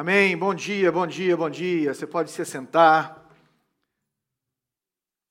[0.00, 0.36] Amém.
[0.36, 1.92] Bom dia, bom dia, bom dia.
[1.92, 3.28] Você pode se sentar.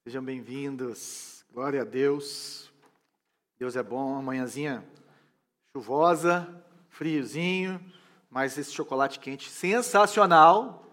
[0.04, 1.46] Sejam bem-vindos.
[1.54, 2.70] Glória a Deus.
[3.58, 4.22] Deus é bom.
[4.22, 4.86] Manhãzinha
[5.72, 7.80] chuvosa, friozinho,
[8.30, 10.86] mas esse chocolate quente sensacional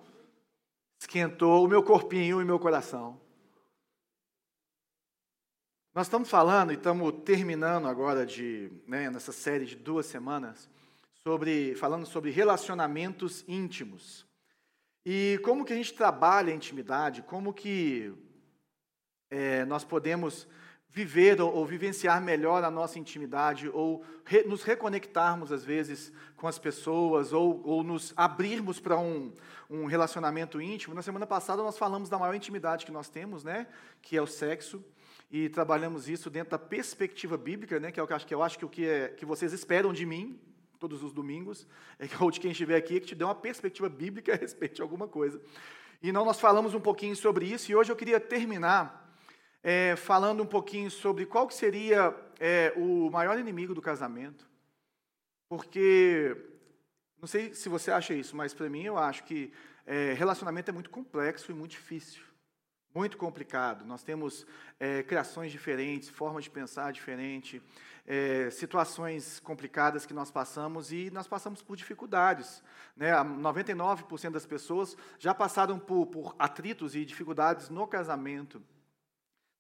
[1.00, 3.20] esquentou o meu corpinho e meu coração.
[5.92, 10.70] Nós estamos falando e estamos terminando agora de, né, nessa série de duas semanas,
[11.26, 14.26] sobre, falando sobre relacionamentos íntimos.
[15.06, 18.12] E como que a gente trabalha a intimidade, como que
[19.30, 20.46] é, nós podemos
[20.90, 26.46] viver ou, ou, vivenciar melhor a nossa intimidade, ou re, nos reconectarmos, às vezes, com
[26.46, 29.32] as pessoas, ou, ou nos abrirmos para um,
[29.68, 30.94] um relacionamento íntimo.
[30.94, 33.66] Na semana passada nós falamos da maior intimidade que nós temos, né?
[34.02, 34.84] que é o sexo
[35.30, 38.34] e trabalhamos isso dentro da perspectiva bíblica, né, que é o que eu acho que,
[38.34, 40.38] eu acho que o que, é, que vocês esperam de mim
[40.78, 41.66] todos os domingos,
[41.98, 44.76] é ou de quem estiver aqui, é que te dê uma perspectiva bíblica a respeito
[44.76, 45.40] de alguma coisa.
[46.02, 49.16] E não nós falamos um pouquinho sobre isso, e hoje eu queria terminar
[49.62, 54.46] é, falando um pouquinho sobre qual que seria é, o maior inimigo do casamento,
[55.48, 56.36] porque,
[57.20, 59.52] não sei se você acha isso, mas para mim eu acho que
[59.86, 62.22] é, relacionamento é muito complexo e muito difícil
[62.94, 63.84] muito complicado.
[63.84, 64.46] Nós temos
[64.78, 67.60] é, criações diferentes, formas de pensar diferente,
[68.06, 72.62] é, situações complicadas que nós passamos e nós passamos por dificuldades.
[72.96, 73.12] Né?
[73.12, 78.62] 99% das pessoas já passaram por, por atritos e dificuldades no casamento.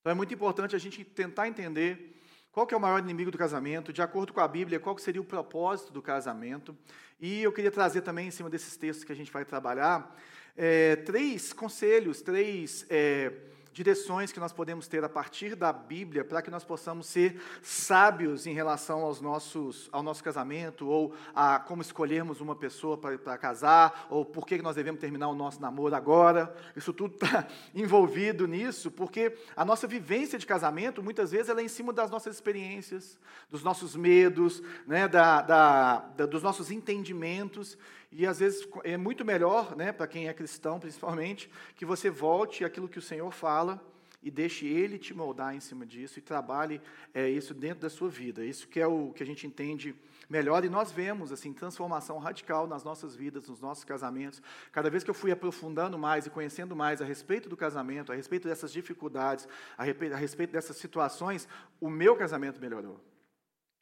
[0.00, 2.20] Então é muito importante a gente tentar entender
[2.52, 5.02] qual que é o maior inimigo do casamento, de acordo com a Bíblia, qual que
[5.02, 6.76] seria o propósito do casamento.
[7.18, 10.14] E eu queria trazer também, em cima desses textos que a gente vai trabalhar,
[10.56, 13.32] é, três conselhos, três é,
[13.74, 18.46] direções que nós podemos ter a partir da Bíblia para que nós possamos ser sábios
[18.46, 24.06] em relação aos nossos, ao nosso casamento, ou a como escolhermos uma pessoa para casar,
[24.08, 26.54] ou por que nós devemos terminar o nosso namoro agora.
[26.76, 31.64] Isso tudo está envolvido nisso, porque a nossa vivência de casamento, muitas vezes, ela é
[31.64, 33.18] em cima das nossas experiências,
[33.50, 37.76] dos nossos medos, né, da, da, da dos nossos entendimentos.
[38.16, 42.64] E às vezes é muito melhor, né, para quem é cristão principalmente, que você volte
[42.64, 43.84] aquilo que o Senhor fala
[44.22, 46.80] e deixe Ele te moldar em cima disso e trabalhe
[47.12, 48.44] é, isso dentro da sua vida.
[48.44, 49.96] Isso que é o que a gente entende
[50.30, 54.40] melhor e nós vemos assim transformação radical nas nossas vidas, nos nossos casamentos.
[54.70, 58.14] Cada vez que eu fui aprofundando mais e conhecendo mais a respeito do casamento, a
[58.14, 61.48] respeito dessas dificuldades, a respeito dessas situações,
[61.80, 63.00] o meu casamento melhorou.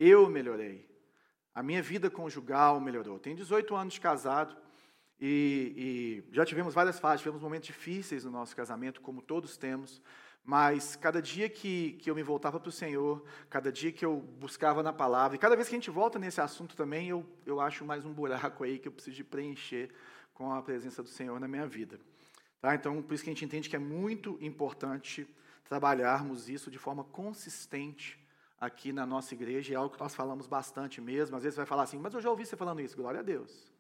[0.00, 0.91] Eu melhorei.
[1.54, 3.18] A minha vida conjugal melhorou.
[3.18, 4.56] Tenho 18 anos de casado
[5.20, 10.00] e, e, já tivemos várias fases, tivemos momentos difíceis no nosso casamento, como todos temos,
[10.42, 14.16] mas cada dia que, que eu me voltava para o Senhor, cada dia que eu
[14.16, 17.60] buscava na palavra, e cada vez que a gente volta nesse assunto também, eu, eu
[17.60, 19.90] acho mais um buraco aí que eu preciso de preencher
[20.34, 22.00] com a presença do Senhor na minha vida.
[22.60, 22.74] Tá?
[22.74, 25.28] Então, por isso que a gente entende que é muito importante
[25.64, 28.21] trabalharmos isso de forma consistente
[28.62, 31.36] aqui na nossa igreja, é algo que nós falamos bastante mesmo.
[31.36, 33.72] Às vezes vai falar assim, mas eu já ouvi você falando isso, glória a Deus.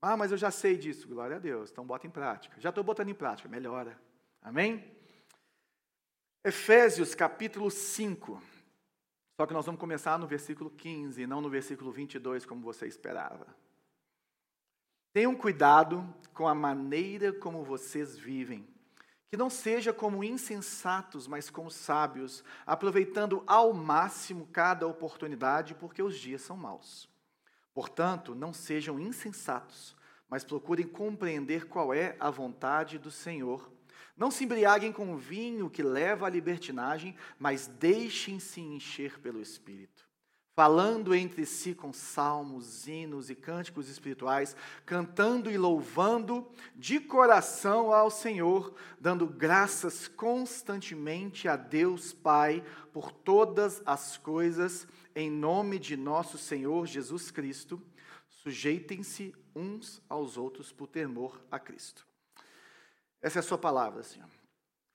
[0.00, 1.70] Ah, mas eu já sei disso, glória a Deus.
[1.70, 2.58] Então bota em prática.
[2.58, 4.00] Já estou botando em prática, melhora.
[4.40, 4.82] Amém?
[6.42, 8.42] Efésios capítulo 5.
[9.38, 12.86] Só que nós vamos começar no versículo 15, e não no versículo 22, como você
[12.86, 13.46] esperava.
[15.12, 18.66] Tenham cuidado com a maneira como vocês vivem
[19.28, 26.16] que não seja como insensatos, mas como sábios, aproveitando ao máximo cada oportunidade, porque os
[26.16, 27.08] dias são maus.
[27.74, 29.96] Portanto, não sejam insensatos,
[30.28, 33.70] mas procurem compreender qual é a vontade do Senhor.
[34.16, 40.05] Não se embriaguem com vinho que leva à libertinagem, mas deixem-se encher pelo Espírito
[40.56, 44.56] falando entre si com salmos, hinos e cânticos espirituais,
[44.86, 53.82] cantando e louvando de coração ao Senhor, dando graças constantemente a Deus Pai por todas
[53.84, 57.82] as coisas, em nome de nosso Senhor Jesus Cristo.
[58.26, 62.06] Sujeitem-se uns aos outros por temor a Cristo.
[63.20, 64.30] Essa é a sua palavra, Senhor.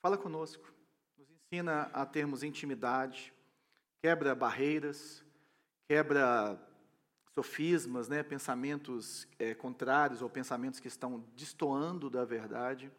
[0.02, 0.74] Fala conosco,
[1.20, 3.32] nos ensina a termos intimidade,
[4.02, 5.24] quebra barreiras,
[5.92, 6.58] quebra
[7.34, 12.90] sofismas, né, pensamentos é, contrários ou pensamentos que estão destoando da verdade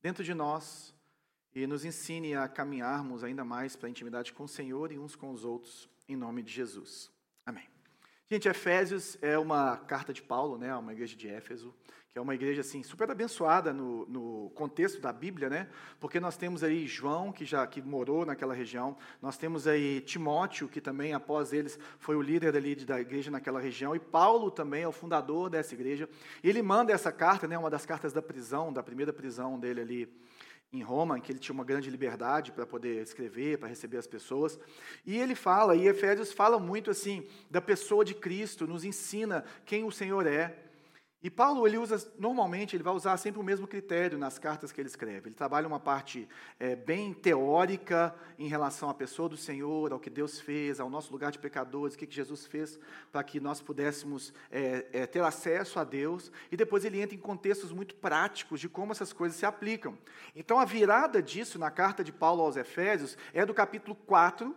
[0.00, 0.94] dentro de nós
[1.54, 5.14] e nos ensine a caminharmos ainda mais para a intimidade com o Senhor e uns
[5.14, 7.10] com os outros, em nome de Jesus.
[7.44, 7.68] Amém.
[8.32, 11.74] Gente, Efésios é uma carta de Paulo, né, uma igreja de Éfeso,
[12.10, 15.68] que é uma igreja assim super abençoada no, no, contexto da Bíblia, né?
[16.00, 20.66] Porque nós temos aí João que já que morou naquela região, nós temos aí Timóteo
[20.66, 24.82] que também após eles foi o líder ali da igreja naquela região e Paulo também
[24.82, 26.08] é o fundador dessa igreja.
[26.42, 27.58] E ele manda essa carta, né?
[27.58, 30.08] Uma das cartas da prisão, da primeira prisão dele ali
[30.72, 34.06] em Roma, em que ele tinha uma grande liberdade para poder escrever, para receber as
[34.06, 34.58] pessoas.
[35.04, 39.84] E ele fala, e Efésios fala muito assim da pessoa de Cristo, nos ensina quem
[39.84, 40.56] o Senhor é.
[41.22, 44.80] E Paulo, ele usa, normalmente, ele vai usar sempre o mesmo critério nas cartas que
[44.80, 45.28] ele escreve.
[45.28, 46.28] Ele trabalha uma parte
[46.58, 51.12] é, bem teórica em relação à pessoa do Senhor, ao que Deus fez, ao nosso
[51.12, 52.76] lugar de pecadores, o que, que Jesus fez
[53.12, 56.32] para que nós pudéssemos é, é, ter acesso a Deus.
[56.50, 59.96] E depois ele entra em contextos muito práticos de como essas coisas se aplicam.
[60.34, 64.52] Então, a virada disso na carta de Paulo aos Efésios é do capítulo 4,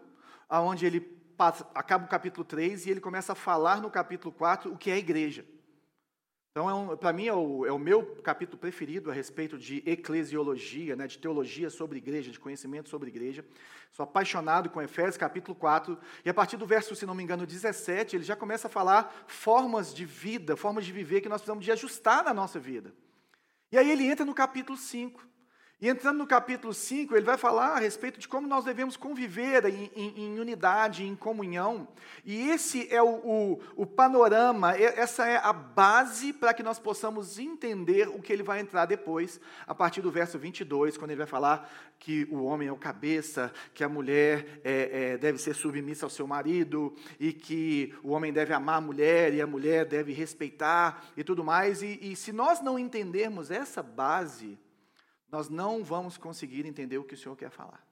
[0.50, 4.74] onde ele passa, acaba o capítulo 3 e ele começa a falar no capítulo 4
[4.74, 5.46] o que é a igreja.
[6.58, 9.84] Então, é um, para mim, é o, é o, meu capítulo preferido a respeito de
[9.86, 13.44] eclesiologia, né, de teologia sobre igreja, de conhecimento sobre igreja.
[13.92, 16.00] Sou apaixonado com Efésios, capítulo 4.
[16.24, 19.26] E a partir do verso, se não me engano, 17, ele já começa a falar
[19.28, 22.94] formas de vida, formas de viver que nós precisamos de ajustar na nossa vida.
[23.70, 25.28] E aí ele entra no capítulo 5.
[25.86, 29.66] E entrando no capítulo 5, ele vai falar a respeito de como nós devemos conviver
[29.66, 31.88] em, em, em unidade, em comunhão.
[32.26, 37.38] E esse é o, o, o, panorama, essa é a base para que nós possamos
[37.38, 41.28] entender o que ele vai entrar depois, a partir do verso 22, quando ele vai
[41.28, 46.08] falar que o homem é o cabeça, que a mulher é, é, deve ser submissa
[46.08, 50.14] ao seu marido, e que o homem deve amar a mulher, e a mulher deve
[50.14, 51.84] respeitar, e tudo mais.
[51.84, 54.58] E, e se nós não entendermos essa base,
[55.36, 57.86] nós não vamos conseguir entender o que o Senhor quer falar.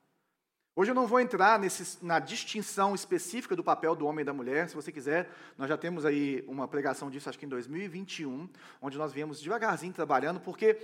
[0.73, 4.31] Hoje eu não vou entrar nesse, na distinção específica do papel do homem e da
[4.31, 4.69] mulher.
[4.69, 8.47] Se você quiser, nós já temos aí uma pregação disso, acho que em 2021,
[8.81, 10.77] onde nós viemos devagarzinho trabalhando, porque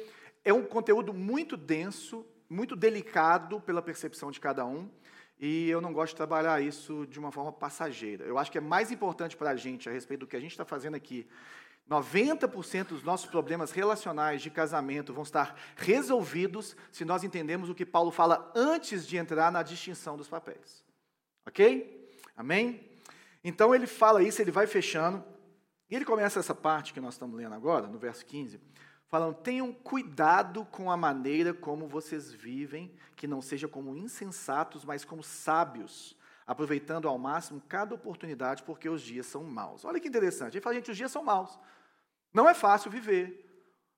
[0.44, 4.90] é um conteúdo muito denso, muito delicado pela percepção de cada um,
[5.40, 8.26] e eu não gosto de trabalhar isso de uma forma passageira.
[8.26, 10.52] Eu acho que é mais importante para a gente, a respeito do que a gente
[10.52, 11.26] está fazendo aqui,
[11.90, 17.86] 90% dos nossos problemas relacionais de casamento vão estar resolvidos se nós entendemos o que
[17.86, 20.86] Paulo fala antes de entrar na distinção dos papéis.
[21.48, 22.12] Ok?
[22.38, 22.88] Amém?
[23.44, 25.24] Então ele fala isso, ele vai fechando,
[25.90, 28.62] e ele começa essa parte que nós estamos lendo agora, no verso 15,
[29.08, 35.04] falando: tenham cuidado com a maneira como vocês vivem, que não seja como insensatos, mas
[35.04, 36.16] como sábios,
[36.46, 39.84] aproveitando ao máximo cada oportunidade, porque os dias são maus.
[39.84, 41.58] Olha que interessante, ele fala, gente, os dias são maus.
[42.34, 43.46] Não é fácil viver.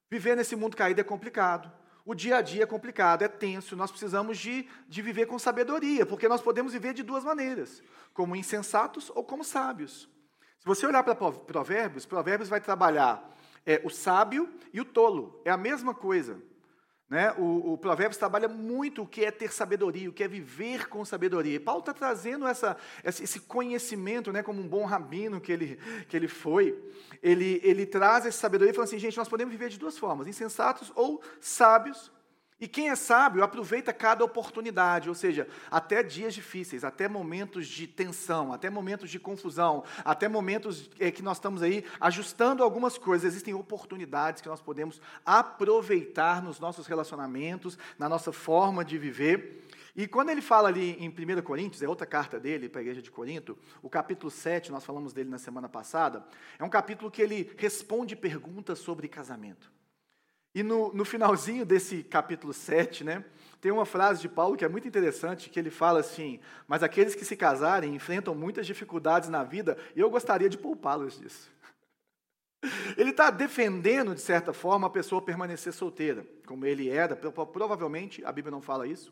[0.09, 1.71] Viver nesse mundo caído é complicado.
[2.03, 3.75] O dia a dia é complicado, é tenso.
[3.75, 7.81] Nós precisamos de, de viver com sabedoria, porque nós podemos viver de duas maneiras:
[8.13, 10.09] como insensatos ou como sábios.
[10.59, 13.35] Se você olhar para Provérbios, Provérbios vai trabalhar
[13.65, 15.41] é, o sábio e o tolo.
[15.45, 16.41] É a mesma coisa.
[17.11, 17.33] Né?
[17.37, 17.77] O, o
[18.17, 21.55] trabalha muito o que é ter sabedoria, o que é viver com sabedoria.
[21.55, 25.77] E Paulo está trazendo essa, esse conhecimento, né, como um bom rabino que ele,
[26.07, 26.81] que ele foi.
[27.21, 30.25] Ele, ele traz essa sabedoria e fala assim: gente, nós podemos viver de duas formas,
[30.25, 32.09] insensatos ou sábios
[32.61, 37.87] e quem é sábio aproveita cada oportunidade, ou seja, até dias difíceis, até momentos de
[37.87, 43.33] tensão, até momentos de confusão, até momentos é, que nós estamos aí ajustando algumas coisas.
[43.33, 49.67] Existem oportunidades que nós podemos aproveitar nos nossos relacionamentos, na nossa forma de viver.
[49.95, 53.01] E quando ele fala ali em 1 Coríntios, é outra carta dele para a igreja
[53.01, 56.23] de Corinto, o capítulo 7, nós falamos dele na semana passada,
[56.59, 59.80] é um capítulo que ele responde perguntas sobre casamento.
[60.53, 63.23] E no, no finalzinho desse capítulo 7, né,
[63.61, 67.15] tem uma frase de Paulo que é muito interessante, que ele fala assim: Mas aqueles
[67.15, 71.49] que se casarem enfrentam muitas dificuldades na vida, e eu gostaria de poupá-los disso.
[72.97, 77.15] Ele está defendendo, de certa forma, a pessoa permanecer solteira, como ele era.
[77.15, 79.11] Provavelmente, a Bíblia não fala isso,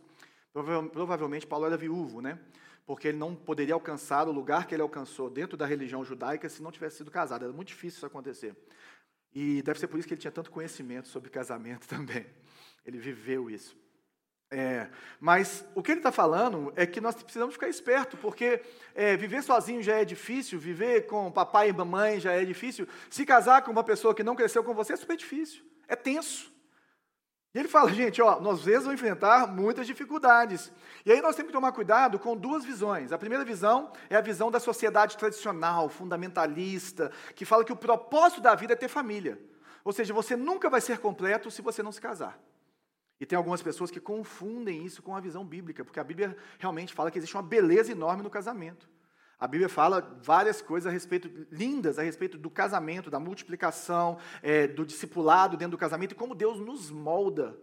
[0.53, 2.37] provavelmente Paulo era viúvo, né?
[2.85, 6.61] Porque ele não poderia alcançar o lugar que ele alcançou dentro da religião judaica se
[6.61, 7.43] não tivesse sido casado.
[7.43, 8.55] Era muito difícil isso acontecer.
[9.33, 12.25] E deve ser por isso que ele tinha tanto conhecimento sobre casamento também.
[12.85, 13.77] Ele viveu isso.
[14.51, 18.63] É, mas o que ele está falando é que nós precisamos ficar esperto, porque
[18.95, 23.23] é, viver sozinho já é difícil, viver com papai e mamãe já é difícil, se
[23.27, 26.51] casar com uma pessoa que não cresceu com você é super difícil, é tenso.
[27.53, 30.71] E ele fala, gente, ó, nós às vezes vamos enfrentar muitas dificuldades.
[31.03, 33.11] E aí nós temos que tomar cuidado com duas visões.
[33.11, 38.41] A primeira visão é a visão da sociedade tradicional, fundamentalista, que fala que o propósito
[38.41, 39.39] da vida é ter família.
[39.83, 42.39] Ou seja, você nunca vai ser completo se você não se casar.
[43.19, 46.93] E tem algumas pessoas que confundem isso com a visão bíblica, porque a Bíblia realmente
[46.93, 48.87] fala que existe uma beleza enorme no casamento.
[49.39, 54.67] A Bíblia fala várias coisas a respeito, lindas, a respeito do casamento, da multiplicação, é,
[54.67, 57.57] do discipulado dentro do casamento e como Deus nos molda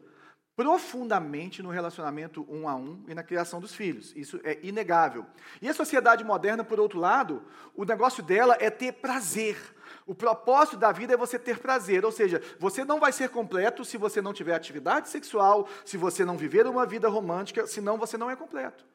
[0.56, 4.14] profundamente no relacionamento um a um e na criação dos filhos.
[4.16, 5.26] Isso é inegável.
[5.60, 7.42] E a sociedade moderna, por outro lado,
[7.74, 9.58] o negócio dela é ter prazer.
[10.06, 13.84] O propósito da vida é você ter prazer, ou seja, você não vai ser completo
[13.84, 18.16] se você não tiver atividade sexual, se você não viver uma vida romântica, senão você
[18.16, 18.86] não é completo.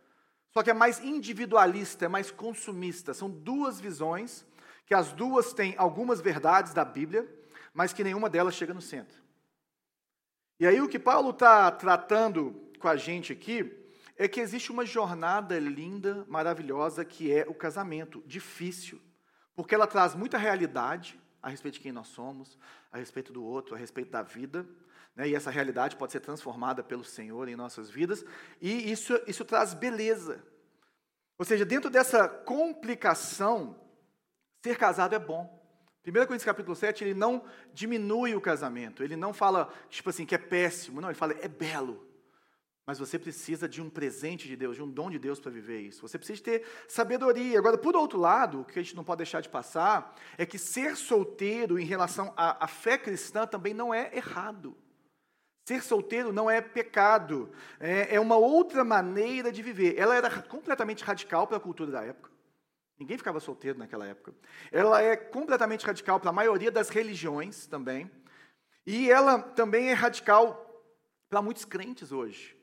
[0.54, 3.14] Só que é mais individualista, é mais consumista.
[3.14, 4.46] São duas visões,
[4.86, 7.28] que as duas têm algumas verdades da Bíblia,
[7.74, 9.22] mas que nenhuma delas chega no centro.
[10.60, 13.78] E aí o que Paulo está tratando com a gente aqui
[14.18, 19.02] é que existe uma jornada linda, maravilhosa, que é o casamento, difícil,
[19.56, 22.60] porque ela traz muita realidade a respeito de quem nós somos,
[22.92, 24.68] a respeito do outro, a respeito da vida,
[25.16, 25.30] né?
[25.30, 28.24] e essa realidade pode ser transformada pelo Senhor em nossas vidas,
[28.62, 30.44] e isso, isso traz beleza.
[31.38, 33.80] Ou seja, dentro dessa complicação,
[34.64, 35.60] ser casado é bom.
[36.06, 40.34] 1 Coríntios capítulo 7, ele não diminui o casamento, ele não fala, tipo assim, que
[40.34, 42.12] é péssimo, não, ele fala, é belo.
[42.86, 45.82] Mas você precisa de um presente de Deus, de um dom de Deus para viver
[45.82, 46.02] isso.
[46.02, 47.58] Você precisa ter sabedoria.
[47.60, 50.58] Agora, por outro lado, o que a gente não pode deixar de passar é que
[50.58, 54.76] ser solteiro em relação à, à fé cristã também não é errado.
[55.72, 57.50] Ser solteiro não é pecado,
[57.80, 59.98] é, é uma outra maneira de viver.
[59.98, 62.30] Ela era completamente radical para a cultura da época.
[63.00, 64.36] Ninguém ficava solteiro naquela época.
[64.70, 68.12] Ela é completamente radical para a maioria das religiões também.
[68.86, 70.84] E ela também é radical
[71.30, 72.58] para muitos crentes hoje,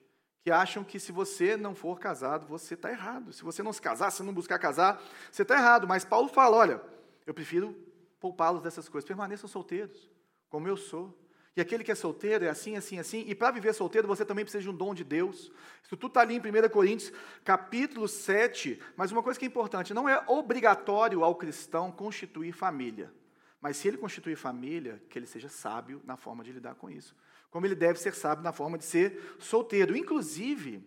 [0.45, 3.33] que acham que se você não for casado, você está errado.
[3.33, 5.89] Se você não se casar, se não buscar casar, você está errado.
[5.89, 6.83] Mas Paulo fala: olha,
[7.27, 7.75] eu prefiro
[8.21, 9.09] poupá-los dessas coisas.
[9.09, 10.11] Permaneçam solteiros,
[10.51, 11.27] como eu sou.
[11.59, 13.25] E aquele que é solteiro é assim, assim, assim.
[13.27, 15.51] E para viver solteiro, você também precisa de um dom de Deus.
[15.83, 17.13] Isso tudo está ali em 1 Coríntios,
[17.45, 18.81] capítulo 7.
[18.97, 23.13] Mas uma coisa que é importante: não é obrigatório ao cristão constituir família.
[23.61, 27.13] Mas se ele constituir família, que ele seja sábio na forma de lidar com isso.
[27.51, 29.97] Como ele deve ser sábio na forma de ser solteiro.
[29.97, 30.81] Inclusive,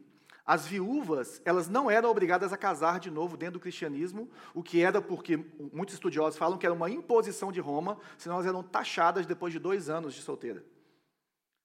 [0.45, 4.81] as viúvas, elas não eram obrigadas a casar de novo dentro do cristianismo, o que
[4.81, 5.37] era porque
[5.71, 9.59] muitos estudiosos falam que era uma imposição de Roma, senão elas eram taxadas depois de
[9.59, 10.63] dois anos de solteira.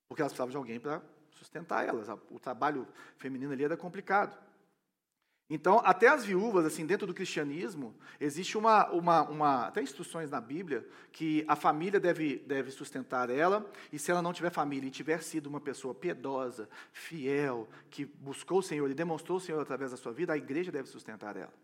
[0.09, 2.09] Porque elas precisavam de alguém para sustentar elas.
[2.31, 4.37] O trabalho feminino ali era complicado.
[5.49, 10.41] Então, até as viúvas, assim, dentro do cristianismo, existe uma, uma, uma, até instruções na
[10.41, 14.91] Bíblia que a família deve, deve sustentar ela, e se ela não tiver família e
[14.91, 19.93] tiver sido uma pessoa piedosa, fiel, que buscou o Senhor e demonstrou o Senhor através
[19.93, 21.55] da sua vida, a igreja deve sustentar ela.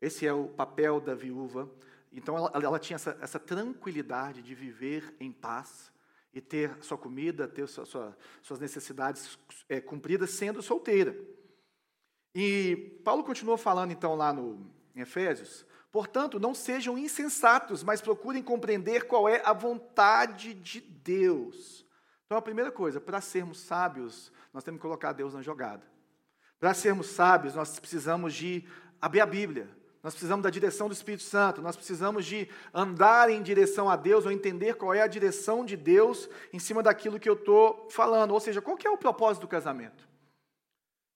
[0.00, 1.70] Esse é o papel da viúva.
[2.10, 5.92] Então, ela, ela tinha essa, essa tranquilidade de viver em paz
[6.32, 11.14] e ter sua comida, ter sua, sua, suas necessidades é, cumpridas sendo solteira.
[12.34, 18.42] E Paulo continua falando então lá no em Efésios, portanto, não sejam insensatos, mas procurem
[18.42, 21.86] compreender qual é a vontade de Deus.
[22.26, 25.82] Então, a primeira coisa, para sermos sábios, nós temos que colocar Deus na jogada.
[26.58, 28.64] Para sermos sábios, nós precisamos de
[29.00, 29.68] abrir a Bíblia.
[30.02, 34.24] Nós precisamos da direção do Espírito Santo, nós precisamos de andar em direção a Deus
[34.24, 38.30] ou entender qual é a direção de Deus em cima daquilo que eu estou falando.
[38.30, 40.09] Ou seja, qual é o propósito do casamento?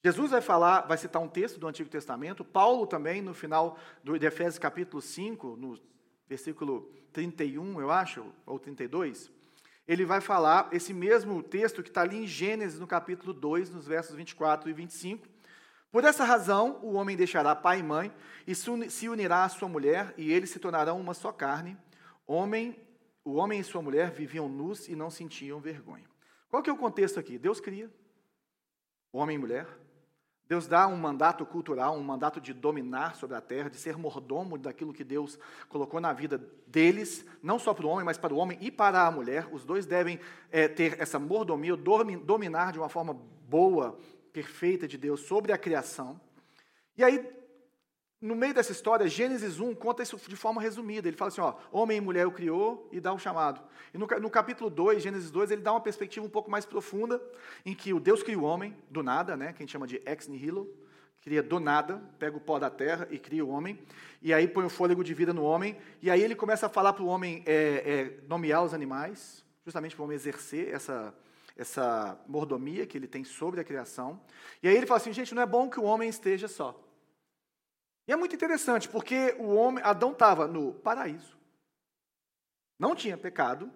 [0.05, 4.19] Jesus vai falar, vai citar um texto do Antigo Testamento, Paulo também, no final do,
[4.19, 5.81] de Efésios capítulo 5, no
[6.29, 9.33] versículo 31, eu acho, ou 32,
[9.89, 13.87] ele vai falar esse mesmo texto que está ali em Gênesis, no capítulo 2, nos
[13.87, 15.27] versos 24 e 25.
[15.91, 18.13] Por essa razão, o homem deixará pai e mãe
[18.47, 21.79] e se unirá à sua mulher, e eles se tornarão uma só carne.
[22.27, 22.79] Homem,
[23.25, 26.05] o homem e sua mulher viviam nus e não sentiam vergonha.
[26.51, 27.39] Qual que é o contexto aqui?
[27.39, 27.91] Deus cria
[29.11, 29.67] homem e mulher,
[30.47, 34.59] Deus dá um mandato cultural, um mandato de dominar sobre a terra, de ser mordomo
[34.59, 38.37] daquilo que Deus colocou na vida deles, não só para o homem, mas para o
[38.37, 39.49] homem e para a mulher.
[39.51, 40.21] Os dois devem
[40.51, 43.15] é, ter essa mordomia, dominar de uma forma
[43.49, 43.99] boa,
[44.33, 46.21] perfeita de Deus sobre a criação.
[46.97, 47.27] E aí,
[48.25, 51.07] no meio dessa história, Gênesis 1 conta isso de forma resumida.
[51.07, 53.61] Ele fala assim: ó, homem e mulher o criou e dá um chamado.
[53.93, 57.23] E no, no, capítulo 2, Gênesis 2, ele dá uma perspectiva um pouco mais profunda,
[57.67, 60.01] em que o Deus cria o homem do nada, né, que a gente chama de
[60.07, 60.75] ex nihilo,
[61.21, 63.79] cria do nada, pega o pó da terra e cria o homem,
[64.23, 66.95] e aí põe o fôlego de vida no homem, e aí ele começa a falar
[66.95, 71.15] para o homem é, é, nomear os animais, justamente para o homem exercer essa,
[71.59, 74.19] essa mordomia que ele tem sobre a criação.
[74.63, 76.84] E aí ele fala assim: gente, não é bom que o homem esteja só.
[78.07, 81.37] E é muito interessante, porque o homem, Adão estava no paraíso,
[82.79, 83.71] não tinha pecado,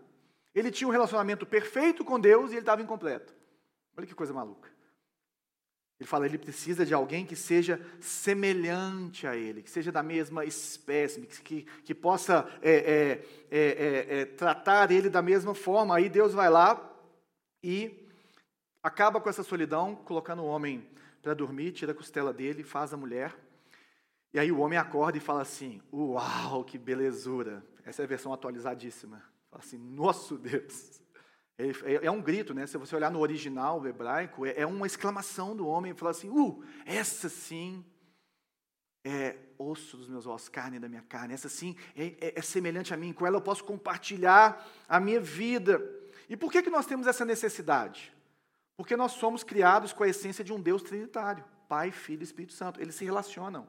[0.55, 3.35] ele tinha um relacionamento perfeito com Deus e ele estava incompleto.
[3.97, 4.69] Olha que coisa maluca.
[6.01, 10.45] Ele fala, ele precisa de alguém que seja semelhante a ele, que seja da mesma
[10.45, 15.97] espécie, que, que possa é, é, é, é, é tratar ele da mesma forma.
[15.97, 16.81] Aí Deus vai lá
[17.65, 18.07] e
[18.81, 20.89] acaba com essa solidão, colocando o homem
[21.21, 23.35] para dormir, tira a costela dele, faz a mulher.
[24.33, 27.65] E aí o homem acorda e fala assim: Uau, que belezura!
[27.85, 29.23] Essa é a versão atualizadíssima.
[29.51, 31.01] Fala assim: Nosso Deus!
[31.59, 32.67] É, é um grito, né?
[32.67, 36.63] Se você olhar no original hebraico, é, é uma exclamação do homem, fala assim: Uh,
[36.87, 37.85] essa sim
[39.05, 42.95] é osso dos meus ossos, carne da minha carne, essa sim é, é, é semelhante
[42.95, 45.83] a mim, com ela eu posso compartilhar a minha vida.
[46.29, 48.13] E por que, que nós temos essa necessidade?
[48.77, 52.53] Porque nós somos criados com a essência de um Deus trinitário, Pai, Filho e Espírito
[52.53, 52.81] Santo.
[52.81, 53.67] Eles se relacionam,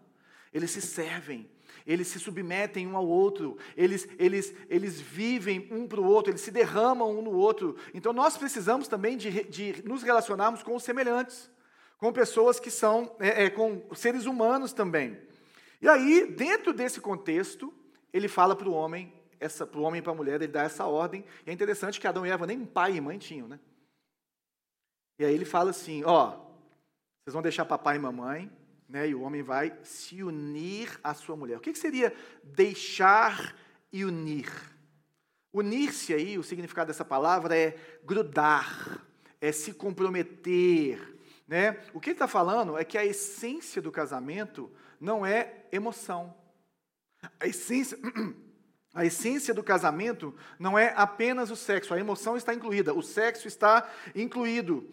[0.53, 1.49] eles se servem,
[1.85, 6.41] eles se submetem um ao outro, eles, eles, eles vivem um para o outro, eles
[6.41, 7.75] se derramam um no outro.
[7.93, 11.49] Então nós precisamos também de, de nos relacionarmos com os semelhantes,
[11.97, 15.19] com pessoas que são, é, é, com seres humanos também.
[15.81, 17.73] E aí, dentro desse contexto,
[18.11, 19.13] ele fala para o homem,
[19.71, 21.23] para o homem e para a mulher, ele dá essa ordem.
[21.45, 23.59] E é interessante que Adão e Eva nem pai e mãe tinham, né?
[25.17, 26.31] E aí ele fala assim: ó,
[27.23, 28.51] vocês vão deixar papai e mamãe,
[28.89, 29.07] né?
[29.07, 31.57] E o homem vai se unir à sua mulher.
[31.57, 32.11] O que, que seria
[32.43, 33.55] deixar
[33.93, 34.51] e unir?
[35.53, 39.05] Unir-se aí, o significado dessa palavra é grudar,
[39.39, 41.17] é se comprometer.
[41.47, 41.79] Né?
[41.93, 46.35] O que ele está falando é que a essência do casamento não é emoção.
[47.39, 47.97] A essência,
[48.91, 53.47] A essência do casamento não é apenas o sexo, a emoção está incluída, o sexo
[53.47, 54.89] está incluído.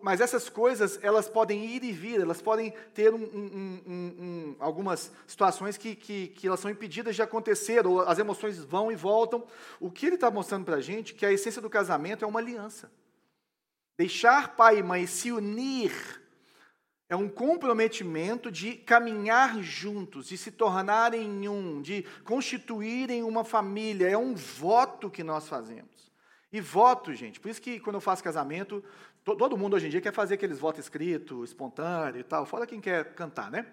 [0.00, 5.10] Mas essas coisas, elas podem ir e vir, elas podem ter um, um, um, algumas
[5.26, 9.44] situações que, que, que, elas são impedidas de acontecer, ou as emoções vão e voltam.
[9.80, 12.28] O que ele está mostrando para a gente é que a essência do casamento é
[12.28, 12.88] uma aliança.
[13.98, 16.19] Deixar pai e mãe se unir
[17.10, 24.08] é um comprometimento de caminhar juntos, de se tornarem um, de constituírem uma família.
[24.08, 26.12] É um voto que nós fazemos.
[26.52, 28.82] E voto, gente, por isso que quando eu faço casamento,
[29.24, 32.80] todo mundo hoje em dia quer fazer aqueles votos escritos, espontâneo e tal, fora quem
[32.80, 33.66] quer cantar, né?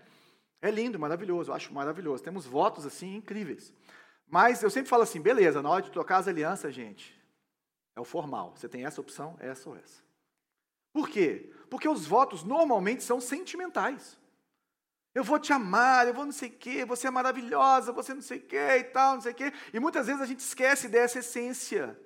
[0.60, 2.24] É lindo, maravilhoso, eu acho maravilhoso.
[2.24, 3.72] Temos votos assim incríveis.
[4.27, 7.16] Mas eu sempre falo assim, beleza, na hora de trocar as alianças, gente,
[7.96, 8.53] é o formal.
[8.55, 10.01] Você tem essa opção, essa ou essa.
[10.92, 11.53] Por quê?
[11.70, 14.18] Porque os votos normalmente são sentimentais.
[15.14, 18.22] Eu vou te amar, eu vou não sei o quê, você é maravilhosa, você não
[18.22, 19.51] sei o quê e tal, não sei o quê.
[19.74, 22.00] E muitas vezes a gente esquece dessa essência,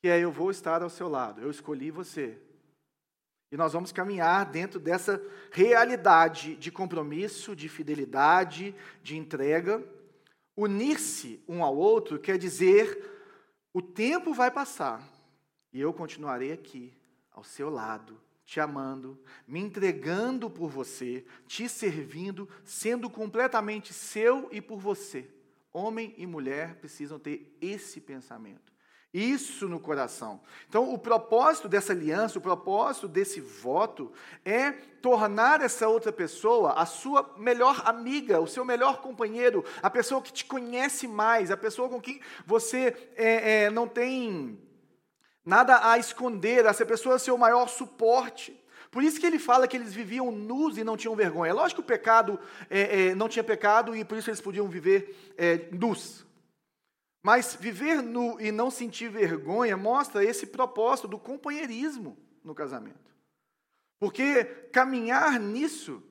[0.00, 2.38] que é eu vou estar ao seu lado, eu escolhi você.
[3.50, 9.84] E nós vamos caminhar dentro dessa realidade de compromisso, de fidelidade, de entrega.
[10.56, 13.02] Unir-se um ao outro quer dizer:
[13.72, 15.02] o tempo vai passar
[15.72, 16.96] e eu continuarei aqui,
[17.30, 24.60] ao seu lado, te amando, me entregando por você, te servindo, sendo completamente seu e
[24.62, 25.28] por você.
[25.72, 28.72] Homem e mulher precisam ter esse pensamento.
[29.12, 30.40] Isso no coração.
[30.68, 34.12] Então, o propósito dessa aliança, o propósito desse voto
[34.44, 40.22] é tornar essa outra pessoa a sua melhor amiga, o seu melhor companheiro, a pessoa
[40.22, 44.58] que te conhece mais, a pessoa com quem você é, é, não tem
[45.46, 48.60] nada a esconder, essa pessoa é seu maior suporte.
[48.90, 51.50] Por isso que ele fala que eles viviam nus e não tinham vergonha.
[51.50, 54.68] É lógico que o pecado é, é, não tinha pecado e por isso eles podiam
[54.68, 56.26] viver é, nus.
[57.22, 63.14] Mas viver nu e não sentir vergonha mostra esse propósito do companheirismo no casamento.
[63.98, 66.02] Porque caminhar nisso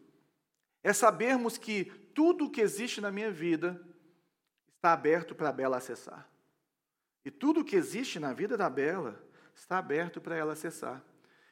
[0.83, 3.81] é sabermos que tudo o que existe na minha vida
[4.75, 6.29] está aberto para a Bela acessar.
[7.23, 9.24] E tudo o que existe na vida da Bela
[9.55, 11.03] está aberto para ela acessar.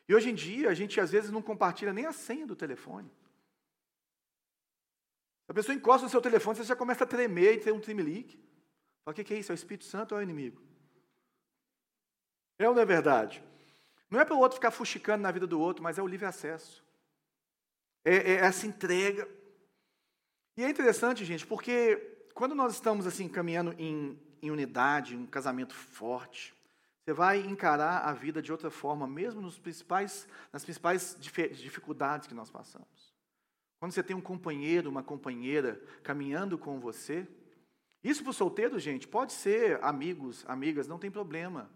[0.07, 3.09] E hoje em dia, a gente às vezes não compartilha nem a senha do telefone.
[5.47, 8.37] A pessoa encosta no seu telefone, você já começa a tremer e ter um tremelique.
[9.03, 9.51] Fala, o que é isso?
[9.51, 10.61] É o Espírito Santo ou é o inimigo?
[12.59, 13.43] É ou não é verdade?
[14.09, 16.25] Não é para o outro ficar fuxicando na vida do outro, mas é o livre
[16.25, 16.83] acesso.
[18.05, 19.27] É, é essa entrega.
[20.55, 21.95] E é interessante, gente, porque
[22.33, 26.53] quando nós estamos assim caminhando em, em unidade, um casamento forte,
[27.03, 32.33] você vai encarar a vida de outra forma, mesmo nos principais, nas principais dificuldades que
[32.33, 33.13] nós passamos.
[33.77, 37.27] Quando você tem um companheiro, uma companheira caminhando com você,
[38.01, 41.69] isso para o solteiro, gente, pode ser amigos, amigas, não tem problema.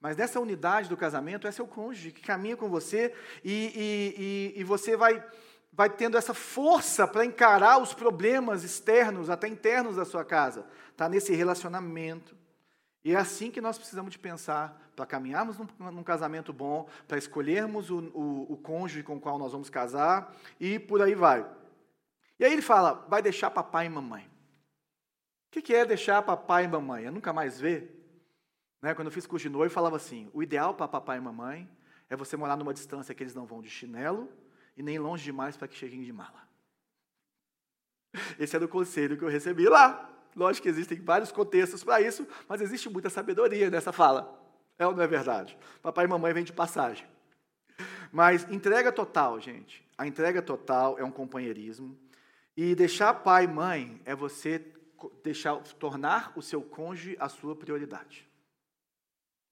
[0.00, 3.14] Mas nessa unidade do casamento é seu cônjuge que caminha com você
[3.44, 5.22] e, e, e, e você vai,
[5.70, 10.66] vai tendo essa força para encarar os problemas externos, até internos da sua casa.
[10.90, 12.39] Está nesse relacionamento.
[13.04, 17.16] E é assim que nós precisamos de pensar para caminharmos num, num, casamento bom, para
[17.16, 21.48] escolhermos o, o, o cônjuge com o qual nós vamos casar e por aí vai.
[22.38, 24.24] E aí ele fala: vai deixar papai e mamãe.
[24.24, 27.04] O que, que é deixar papai e mamãe?
[27.04, 27.96] Eu nunca mais ver.
[28.82, 28.94] Né?
[28.94, 31.68] Quando eu fiz curso de noivo, eu falava assim: o ideal para papai e mamãe
[32.08, 34.28] é você morar numa distância que eles não vão de chinelo
[34.76, 36.48] e nem longe demais para que cheguem de mala.
[38.38, 40.10] Esse era o conselho que eu recebi lá.
[40.34, 44.38] Lógico que existem vários contextos para isso, mas existe muita sabedoria nessa fala.
[44.78, 45.58] É ou não é verdade?
[45.82, 47.06] Papai e mamãe vêm de passagem.
[48.12, 49.86] Mas entrega total, gente.
[49.96, 51.98] A entrega total é um companheirismo.
[52.56, 54.64] E deixar pai e mãe é você
[55.22, 58.28] deixar, tornar o seu cônjuge a sua prioridade.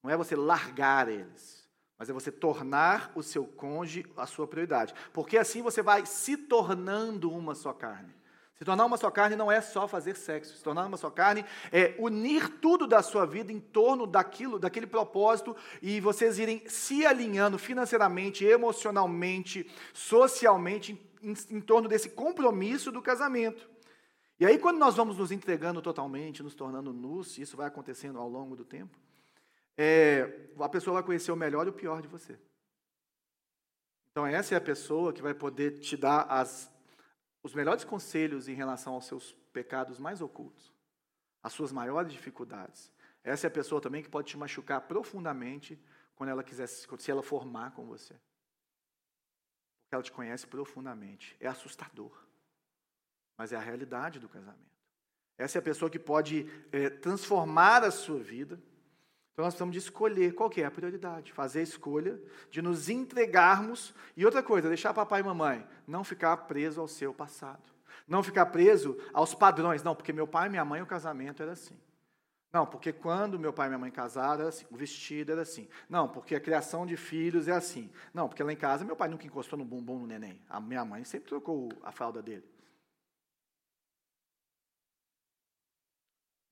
[0.03, 4.95] Não é você largar eles, mas é você tornar o seu cônjuge a sua prioridade.
[5.12, 8.14] Porque assim você vai se tornando uma só carne.
[8.59, 10.57] Se tornar uma só carne não é só fazer sexo.
[10.57, 14.87] Se tornar uma só carne é unir tudo da sua vida em torno daquilo, daquele
[14.87, 23.01] propósito e vocês irem se alinhando financeiramente, emocionalmente, socialmente em, em, torno desse compromisso do
[23.01, 23.71] casamento.
[24.40, 28.29] E aí, quando nós vamos nos entregando totalmente, nos tornando nus, isso vai acontecendo ao
[28.29, 28.99] longo do tempo,
[29.77, 32.37] é, a pessoa vai conhecer o melhor e o pior de você.
[34.11, 36.68] Então, essa é a pessoa que vai poder te dar as
[37.42, 40.72] os melhores conselhos em relação aos seus pecados mais ocultos,
[41.42, 42.92] as suas maiores dificuldades.
[43.22, 45.79] Essa é a pessoa também que pode te machucar profundamente
[46.14, 48.14] quando ela quiser, se ela formar com você.
[49.83, 51.37] Porque ela te conhece profundamente.
[51.38, 52.12] É assustador.
[53.37, 54.68] Mas é a realidade do casamento.
[55.37, 58.61] Essa é a pessoa que pode é, transformar a sua vida
[59.38, 62.20] então nós precisamos de escolher qual que é a prioridade, fazer a escolha
[62.51, 67.14] de nos entregarmos e outra coisa, deixar papai e mamãe não ficar preso ao seu
[67.14, 67.62] passado,
[68.09, 71.53] não ficar preso aos padrões, não, porque meu pai e minha mãe o casamento era
[71.53, 71.79] assim.
[72.53, 75.68] Não, porque quando meu pai e minha mãe casaram, assim, o vestido era assim.
[75.88, 77.92] Não, porque a criação de filhos é assim.
[78.12, 80.42] Não, porque lá em casa meu pai nunca encostou no bumbum no neném.
[80.51, 82.44] A minha mãe sempre trocou a fralda dele.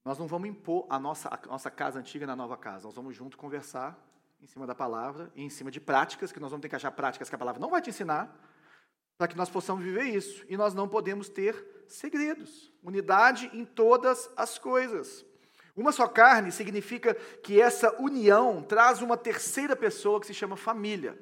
[0.06, 2.84] Nós não vamos impor a nossa, a nossa casa antiga na nova casa.
[2.86, 3.98] Nós vamos junto conversar
[4.40, 6.92] em cima da palavra e em cima de práticas, que nós vamos ter que achar
[6.92, 8.32] práticas que a palavra não vai te ensinar,
[9.18, 10.44] para que nós possamos viver isso.
[10.48, 12.72] E nós não podemos ter segredos.
[12.84, 15.26] Unidade em todas as coisas.
[15.74, 21.18] Uma só carne significa que essa união traz uma terceira pessoa que se chama família.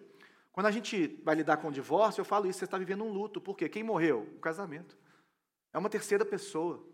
[0.53, 3.11] Quando a gente vai lidar com o divórcio, eu falo isso, você está vivendo um
[3.11, 3.41] luto.
[3.41, 3.67] Por quê?
[3.67, 4.29] Quem morreu?
[4.37, 4.95] O casamento.
[5.73, 6.93] É uma terceira pessoa.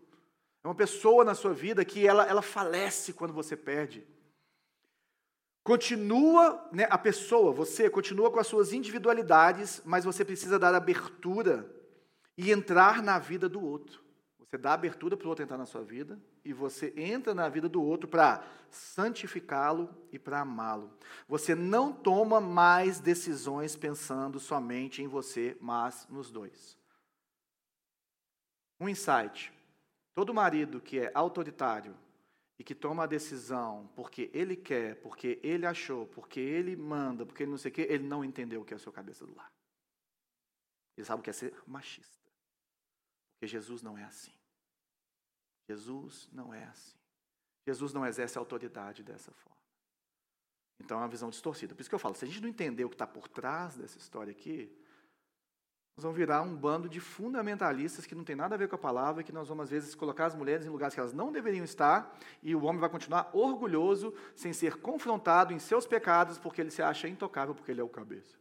[0.63, 4.05] É uma pessoa na sua vida que ela, ela falece quando você perde.
[5.63, 11.69] Continua, né, a pessoa, você continua com as suas individualidades, mas você precisa dar abertura
[12.35, 14.01] e entrar na vida do outro.
[14.39, 17.69] Você dá abertura para o outro entrar na sua vida e você entra na vida
[17.69, 20.91] do outro para santificá-lo e para amá-lo.
[21.27, 26.77] Você não toma mais decisões pensando somente em você, mas nos dois.
[28.79, 29.53] Um insight.
[30.13, 31.97] Todo marido que é autoritário
[32.59, 37.43] e que toma a decisão porque ele quer, porque ele achou, porque ele manda, porque
[37.43, 39.35] ele não sei o quê, ele não entendeu o que é a sua cabeça do
[39.35, 39.51] lar.
[40.97, 42.29] Ele sabe o que é ser machista.
[43.33, 44.33] Porque Jesus não é assim.
[45.67, 46.97] Jesus não é assim.
[47.65, 49.61] Jesus não exerce autoridade dessa forma.
[50.79, 51.73] Então é uma visão distorcida.
[51.73, 53.75] Por isso que eu falo, se a gente não entender o que está por trás
[53.77, 54.75] dessa história aqui,
[56.01, 58.79] nós vamos virar um bando de fundamentalistas que não tem nada a ver com a
[58.79, 61.63] palavra, que nós vamos, às vezes, colocar as mulheres em lugares que elas não deveriam
[61.63, 66.71] estar, e o homem vai continuar orgulhoso, sem ser confrontado em seus pecados, porque ele
[66.71, 68.35] se acha intocável, porque ele é o cabeça.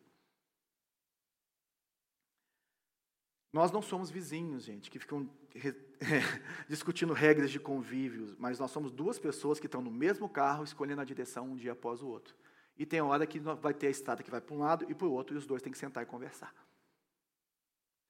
[3.53, 5.29] Nós não somos vizinhos, gente, que ficam
[6.66, 11.03] discutindo regras de convívio, mas nós somos duas pessoas que estão no mesmo carro, escolhendo
[11.03, 12.35] a direção um dia após o outro.
[12.79, 15.07] E tem hora que vai ter a estrada que vai para um lado e para
[15.07, 16.55] o outro, e os dois têm que sentar e conversar.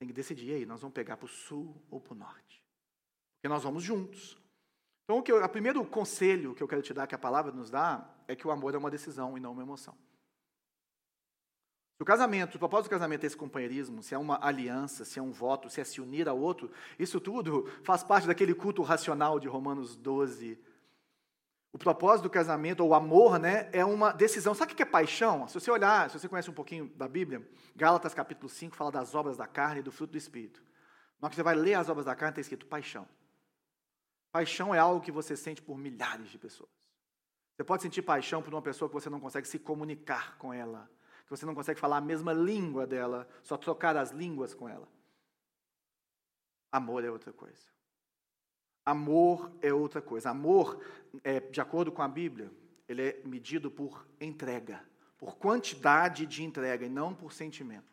[0.01, 2.65] Tem que decidir aí, nós vamos pegar para o sul ou para o norte.
[3.37, 4.41] Porque nós vamos juntos.
[5.05, 7.53] Então, o, que eu, o primeiro conselho que eu quero te dar, que a palavra
[7.53, 9.95] nos dá, é que o amor é uma decisão e não uma emoção.
[12.01, 15.23] O casamento, o propósito do casamento é esse companheirismo, se é uma aliança, se é
[15.23, 19.39] um voto, se é se unir ao outro, isso tudo faz parte daquele culto racional
[19.39, 20.59] de Romanos 12,
[21.73, 24.55] o propósito do casamento, ou o amor, né, é uma decisão.
[24.55, 25.47] Sabe o que é paixão?
[25.47, 29.15] Se você olhar, se você conhece um pouquinho da Bíblia, Gálatas capítulo 5 fala das
[29.15, 30.61] obras da carne e do fruto do Espírito.
[31.21, 33.07] Na hora que você vai ler as obras da carne, está escrito paixão.
[34.33, 36.71] Paixão é algo que você sente por milhares de pessoas.
[37.57, 40.91] Você pode sentir paixão por uma pessoa que você não consegue se comunicar com ela,
[41.25, 44.89] que você não consegue falar a mesma língua dela, só trocar as línguas com ela.
[46.73, 47.67] Amor é outra coisa.
[48.91, 50.31] Amor é outra coisa.
[50.31, 50.81] Amor,
[51.23, 52.51] é, de acordo com a Bíblia,
[52.89, 54.83] ele é medido por entrega,
[55.17, 57.91] por quantidade de entrega e não por sentimento.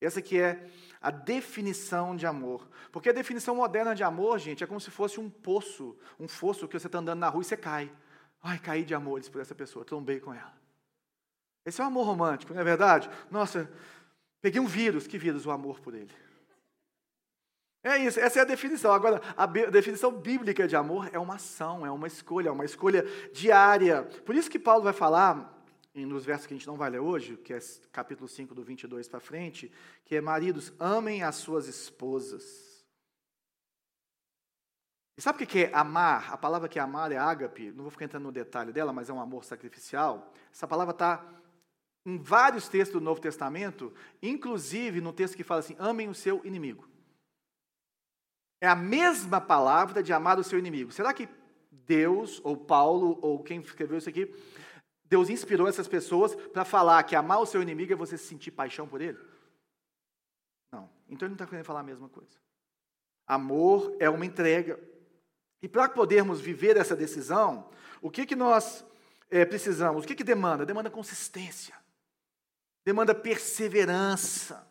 [0.00, 0.66] Essa que é
[1.00, 2.68] a definição de amor.
[2.92, 6.68] Porque a definição moderna de amor, gente, é como se fosse um poço, um fosso
[6.68, 7.90] que você está andando na rua e você cai.
[8.42, 10.54] Ai, caí de amores por essa pessoa, trombei com ela.
[11.64, 13.10] Esse é o amor romântico, não é verdade?
[13.30, 13.70] Nossa,
[14.40, 15.46] peguei um vírus, que vírus?
[15.46, 16.12] O amor por ele.
[17.82, 18.92] É isso, essa é a definição.
[18.92, 23.04] Agora, a definição bíblica de amor é uma ação, é uma escolha, é uma escolha
[23.32, 24.02] diária.
[24.24, 25.56] Por isso que Paulo vai falar
[25.94, 27.58] nos versos que a gente não vai ler hoje, que é
[27.90, 29.72] capítulo 5, do 22 para frente,
[30.04, 32.84] que é: Maridos, amem as suas esposas.
[35.16, 36.32] E sabe o que é amar?
[36.32, 39.08] A palavra que é amar é ágape, não vou ficar entrando no detalhe dela, mas
[39.08, 40.32] é um amor sacrificial.
[40.52, 41.26] Essa palavra está
[42.04, 46.44] em vários textos do Novo Testamento, inclusive no texto que fala assim: amem o seu
[46.44, 46.89] inimigo.
[48.60, 50.92] É a mesma palavra de amar o seu inimigo.
[50.92, 51.28] Será que
[51.70, 54.32] Deus, ou Paulo, ou quem escreveu isso aqui,
[55.04, 58.86] Deus inspirou essas pessoas para falar que amar o seu inimigo é você sentir paixão
[58.86, 59.18] por ele?
[60.70, 60.88] Não.
[61.08, 62.38] Então ele não está querendo falar a mesma coisa.
[63.26, 64.78] Amor é uma entrega.
[65.62, 67.68] E para podermos viver essa decisão,
[68.00, 68.84] o que, que nós
[69.30, 70.04] é, precisamos?
[70.04, 70.64] O que, que demanda?
[70.66, 71.74] Demanda consistência,
[72.84, 74.69] demanda perseverança.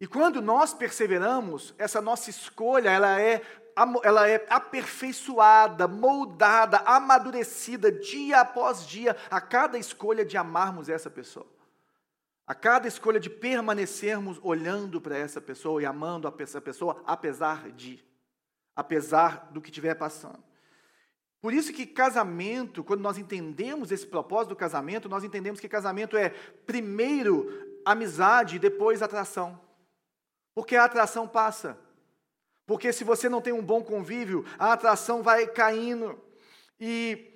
[0.00, 3.42] E quando nós perseveramos, essa nossa escolha ela é
[4.04, 11.46] ela é aperfeiçoada, moldada, amadurecida dia após dia, a cada escolha de amarmos essa pessoa.
[12.46, 18.04] A cada escolha de permanecermos olhando para essa pessoa e amando essa pessoa, apesar de,
[18.76, 20.42] apesar do que estiver passando.
[21.40, 26.16] Por isso que casamento, quando nós entendemos esse propósito do casamento, nós entendemos que casamento
[26.16, 29.63] é primeiro amizade e depois atração.
[30.54, 31.78] Porque a atração passa.
[32.66, 36.18] Porque se você não tem um bom convívio, a atração vai caindo.
[36.80, 37.34] E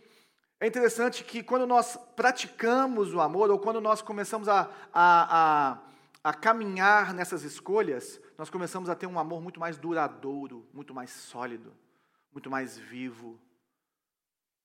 [0.60, 5.78] é interessante que quando nós praticamos o amor, ou quando nós começamos a, a, a,
[6.24, 11.10] a caminhar nessas escolhas, nós começamos a ter um amor muito mais duradouro, muito mais
[11.10, 11.74] sólido,
[12.32, 13.38] muito mais vivo.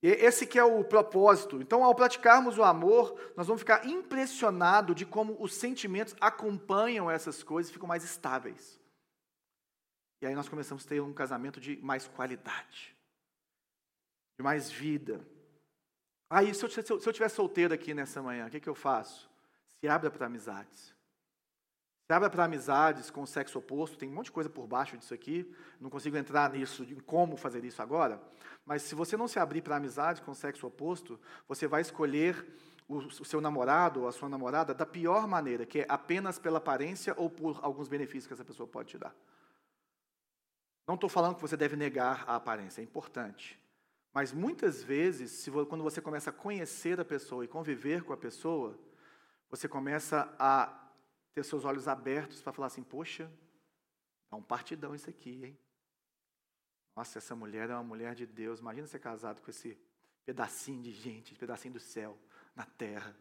[0.06, 1.62] Esse que é o propósito.
[1.62, 7.42] Então, ao praticarmos o amor, nós vamos ficar impressionados de como os sentimentos acompanham essas
[7.42, 8.78] coisas e ficam mais estáveis.
[10.22, 12.94] E aí nós começamos a ter um casamento de mais qualidade,
[14.38, 15.26] de mais vida.
[16.30, 18.70] Aí, se eu, se eu, se eu estiver solteiro aqui nessa manhã, o que, que
[18.70, 19.30] eu faço?
[19.80, 20.94] Se abra para amizades.
[22.06, 24.98] Se abra para amizades com o sexo oposto, tem um monte de coisa por baixo
[24.98, 28.22] disso aqui, não consigo entrar nisso, de como fazer isso agora,
[28.66, 32.46] mas se você não se abrir para amizades com o sexo oposto, você vai escolher
[32.88, 36.60] o, o seu namorado ou a sua namorada da pior maneira, que é apenas pela
[36.60, 39.16] aparência ou por alguns benefícios que essa pessoa pode te dar.
[40.88, 43.60] Não estou falando que você deve negar a aparência, é importante.
[44.14, 48.18] Mas muitas vezes, se, quando você começa a conhecer a pessoa e conviver com a
[48.18, 48.78] pessoa,
[49.50, 50.92] você começa a
[51.34, 53.32] ter seus olhos abertos para falar assim: poxa,
[54.32, 55.58] é um partidão isso aqui, hein?
[56.96, 58.60] Nossa, essa mulher é uma mulher de Deus.
[58.60, 59.78] Imagina ser casado com esse
[60.26, 62.18] pedacinho de gente, pedacinho do céu
[62.56, 63.16] na terra.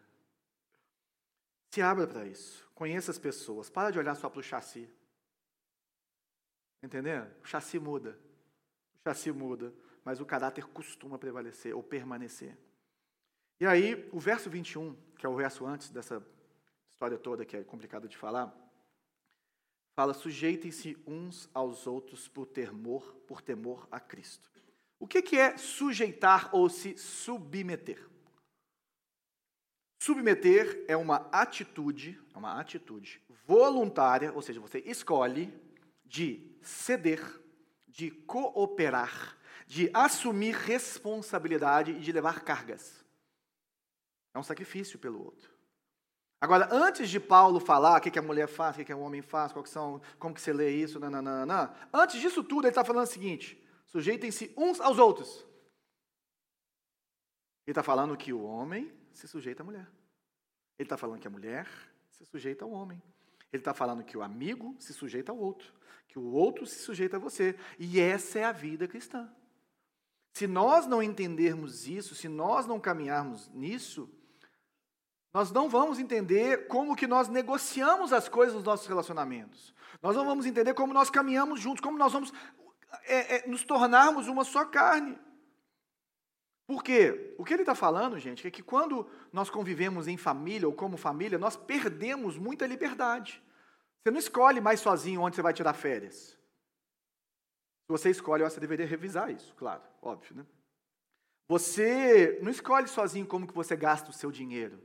[1.71, 2.71] Se abra para isso.
[2.75, 3.71] Conheça as pessoas.
[3.71, 4.89] Para de olhar só para o chassi.
[6.83, 7.31] Entendendo?
[7.43, 8.19] O chassi muda.
[9.01, 9.73] O chassi muda,
[10.05, 12.57] mas o caráter costuma prevalecer ou permanecer.
[13.59, 16.25] E aí, o verso 21, que é o verso antes dessa
[16.91, 18.55] história toda que é complicada de falar,
[19.95, 24.51] fala: sujeitem-se uns aos outros por temor, por temor a Cristo.
[24.99, 28.09] O que, que é sujeitar ou se submeter?
[30.01, 35.53] Submeter é uma atitude, é uma atitude voluntária, ou seja, você escolhe
[36.05, 37.21] de ceder,
[37.87, 43.05] de cooperar, de assumir responsabilidade e de levar cargas.
[44.35, 45.52] É um sacrifício pelo outro.
[46.43, 49.53] Agora, antes de Paulo falar o que, a mulher faz, o que, o homem faz,
[49.53, 53.05] qual que são, como que você lê isso, nananana, antes disso tudo, ele está falando
[53.05, 55.47] o seguinte: sujeitem-se uns aos outros.
[57.65, 59.89] Ele está falando que o homem se sujeita à mulher.
[60.77, 61.69] Ele está falando que a mulher
[62.11, 63.01] se sujeita ao homem.
[63.53, 65.73] Ele está falando que o amigo se sujeita ao outro,
[66.09, 67.57] que o outro se sujeita a você.
[67.79, 69.33] E essa é a vida cristã.
[70.33, 74.11] Se nós não entendermos isso, se nós não caminharmos nisso,
[75.33, 79.75] nós não vamos entender como que nós negociamos as coisas nos nossos relacionamentos.
[80.03, 82.33] Nós não vamos entender como nós caminhamos juntos, como nós vamos
[83.05, 85.19] é, é, nos tornarmos uma só carne.
[86.67, 87.35] Por quê?
[87.39, 90.97] O que ele está falando, gente, é que quando nós convivemos em família ou como
[90.97, 93.43] família, nós perdemos muita liberdade.
[94.03, 96.39] Você não escolhe mais sozinho onde você vai tirar férias.
[97.85, 100.47] Se você escolhe, você deveria revisar isso, claro, óbvio, né?
[101.49, 104.81] Você não escolhe sozinho como que você gasta o seu dinheiro.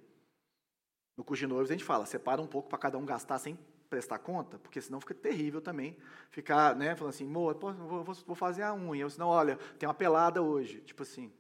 [1.18, 3.58] No curso de noivos a gente fala, separa um pouco para cada um gastar sem
[3.90, 5.98] prestar conta, porque senão fica terrível também
[6.30, 9.96] ficar, né, falando assim, amor, vou, vou, fazer a unha, ou senão, olha, tem uma
[9.96, 11.32] pelada hoje, tipo assim,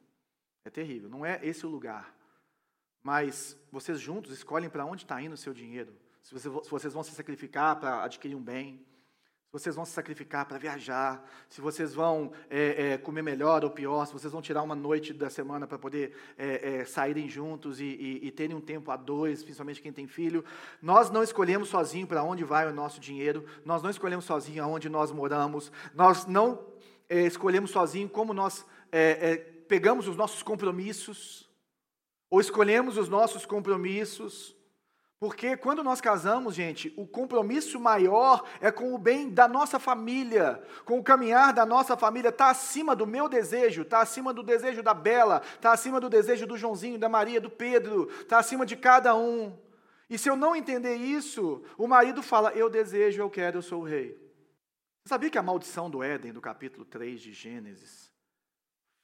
[0.65, 2.15] é terrível, não é esse o lugar.
[3.03, 7.11] Mas vocês juntos escolhem para onde está indo o seu dinheiro, se vocês vão se
[7.11, 8.85] sacrificar para adquirir um bem,
[9.47, 13.69] se vocês vão se sacrificar para viajar, se vocês vão é, é, comer melhor ou
[13.69, 17.79] pior, se vocês vão tirar uma noite da semana para poder é, é, saírem juntos
[17.79, 20.43] e, e, e, terem um tempo a dois, principalmente quem tem filho.
[20.81, 24.89] Nós não escolhemos sozinho para onde vai o nosso dinheiro, nós não escolhemos sozinho aonde
[24.89, 26.67] nós moramos, nós não
[27.07, 29.37] é, escolhemos sozinho como nós é,
[29.69, 31.49] pegamos os nossos compromissos,
[32.29, 34.56] ou escolhemos os nossos compromissos
[35.19, 40.63] porque quando nós casamos, gente, o compromisso maior é com o bem da nossa família,
[40.85, 44.83] com o caminhar da nossa família, está acima do meu desejo, está acima do desejo
[44.83, 48.75] da Bela, está acima do desejo do Joãozinho, da Maria, do Pedro, está acima de
[48.75, 49.57] cada um.
[50.07, 53.81] E se eu não entender isso, o marido fala: Eu desejo, eu quero, eu sou
[53.81, 54.11] o rei.
[55.03, 58.13] Você sabia que a maldição do Éden, do capítulo 3 de Gênesis,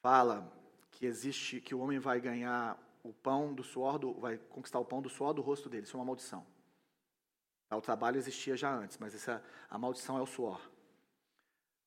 [0.03, 0.51] fala
[0.91, 4.85] que existe, que o homem vai ganhar o pão do suor do, vai conquistar o
[4.85, 5.83] pão do suor do rosto dele.
[5.83, 6.45] Isso é uma maldição.
[7.69, 10.61] O trabalho existia já antes, mas essa, a maldição é o suor.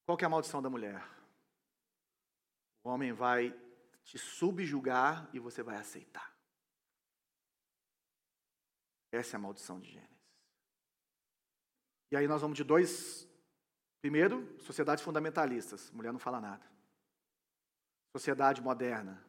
[0.05, 1.03] Qual que é a maldição da mulher?
[2.83, 3.57] O homem vai
[4.03, 6.35] te subjugar e você vai aceitar.
[9.13, 10.17] Essa é a maldição de Gênesis.
[12.11, 13.27] E aí nós vamos de dois.
[14.01, 15.91] Primeiro, sociedades fundamentalistas.
[15.91, 16.65] Mulher não fala nada.
[18.13, 19.25] Sociedade moderna.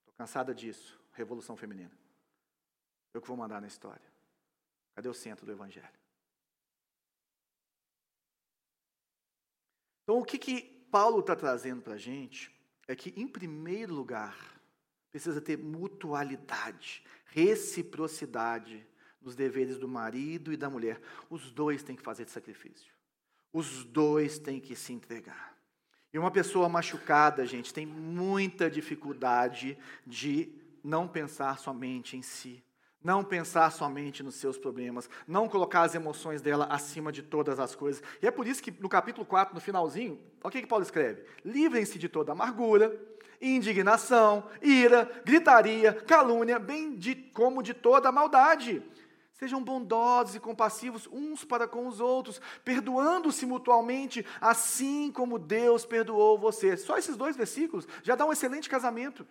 [0.00, 0.97] Estou cansada disso.
[1.18, 1.96] Revolução Feminina.
[3.12, 4.06] Eu que vou mandar na história.
[4.94, 5.88] Cadê o centro do Evangelho?
[10.02, 12.50] Então, o que, que Paulo está trazendo para a gente
[12.86, 14.58] é que, em primeiro lugar,
[15.10, 18.86] precisa ter mutualidade, reciprocidade
[19.20, 21.00] nos deveres do marido e da mulher.
[21.28, 22.92] Os dois têm que fazer sacrifício.
[23.52, 25.58] Os dois têm que se entregar.
[26.12, 29.76] E uma pessoa machucada, gente, tem muita dificuldade
[30.06, 32.62] de não pensar somente em si,
[33.02, 37.74] não pensar somente nos seus problemas, não colocar as emoções dela acima de todas as
[37.74, 38.02] coisas.
[38.20, 40.84] E é por isso que no capítulo 4, no finalzinho, olha o que, que Paulo
[40.84, 42.98] escreve: livrem-se de toda amargura,
[43.40, 48.82] indignação, ira, gritaria, calúnia, bem de, como de toda maldade.
[49.38, 56.36] Sejam bondosos e compassivos uns para com os outros, perdoando-se mutualmente, assim como Deus perdoou
[56.36, 56.76] você.
[56.76, 59.24] Só esses dois versículos já dá um excelente casamento.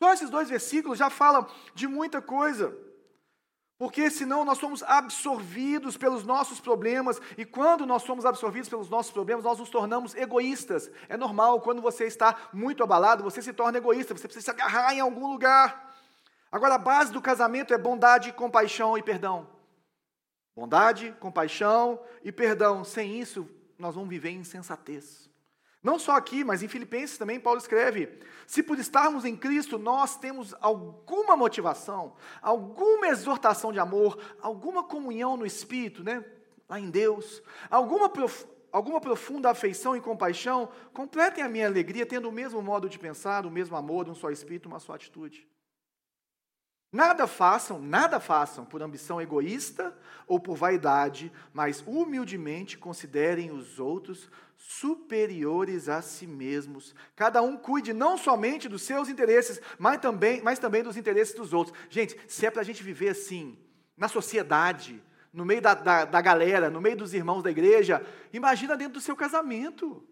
[0.00, 2.74] Só esses dois versículos já falam de muita coisa.
[3.76, 9.12] Porque senão nós somos absorvidos pelos nossos problemas, e quando nós somos absorvidos pelos nossos
[9.12, 10.90] problemas, nós nos tornamos egoístas.
[11.06, 14.94] É normal, quando você está muito abalado, você se torna egoísta, você precisa se agarrar
[14.94, 15.94] em algum lugar.
[16.50, 19.48] Agora, a base do casamento é bondade, compaixão e perdão.
[20.56, 22.84] Bondade, compaixão e perdão.
[22.84, 25.29] Sem isso, nós vamos viver em insensatez.
[25.82, 30.16] Não só aqui, mas em Filipenses também Paulo escreve: se por estarmos em Cristo nós
[30.18, 36.22] temos alguma motivação, alguma exortação de amor, alguma comunhão no Espírito, né,
[36.68, 38.46] lá em Deus, alguma, prof...
[38.70, 43.46] alguma profunda afeição e compaixão, completem a minha alegria tendo o mesmo modo de pensar,
[43.46, 45.49] o mesmo amor, um só Espírito, uma só atitude.
[46.92, 54.28] Nada façam, nada façam por ambição egoísta ou por vaidade, mas humildemente considerem os outros
[54.56, 56.94] superiores a si mesmos.
[57.14, 61.52] Cada um cuide não somente dos seus interesses, mas também, mas também dos interesses dos
[61.52, 61.76] outros.
[61.88, 63.56] Gente, se é para a gente viver assim,
[63.96, 65.00] na sociedade,
[65.32, 69.00] no meio da, da, da galera, no meio dos irmãos da igreja, imagina dentro do
[69.00, 70.04] seu casamento.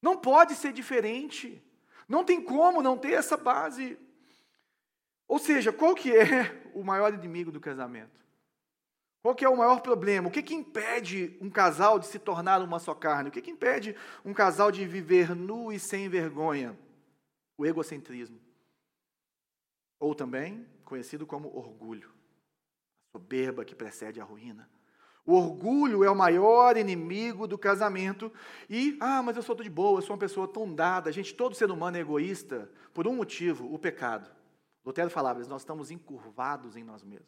[0.00, 1.62] Não pode ser diferente.
[2.08, 3.98] Não tem como não ter essa base.
[5.28, 8.24] Ou seja, qual que é o maior inimigo do casamento?
[9.22, 10.28] Qual que é o maior problema?
[10.28, 13.28] O que, que impede um casal de se tornar uma só carne?
[13.28, 16.78] O que, que impede um casal de viver nu e sem vergonha?
[17.58, 18.38] O egocentrismo.
[19.98, 22.08] Ou também conhecido como orgulho.
[23.08, 24.70] A soberba que precede a ruína.
[25.26, 28.32] O orgulho é o maior inimigo do casamento.
[28.70, 31.10] E, ah, mas eu sou de boa, eu sou uma pessoa tão dada.
[31.10, 34.35] Gente, todo ser humano é egoísta por um motivo: o pecado.
[34.86, 37.26] Lutero falava, nós estamos encurvados em nós mesmos.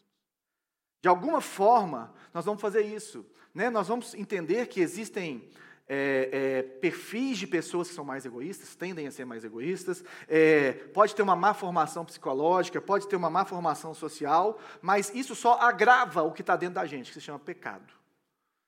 [1.02, 3.26] De alguma forma, nós vamos fazer isso.
[3.52, 3.68] Né?
[3.68, 5.50] Nós vamos entender que existem
[5.88, 10.72] é, é, perfis de pessoas que são mais egoístas, tendem a ser mais egoístas, é,
[10.72, 15.54] pode ter uma má formação psicológica, pode ter uma má formação social, mas isso só
[15.60, 17.92] agrava o que está dentro da gente, que se chama pecado.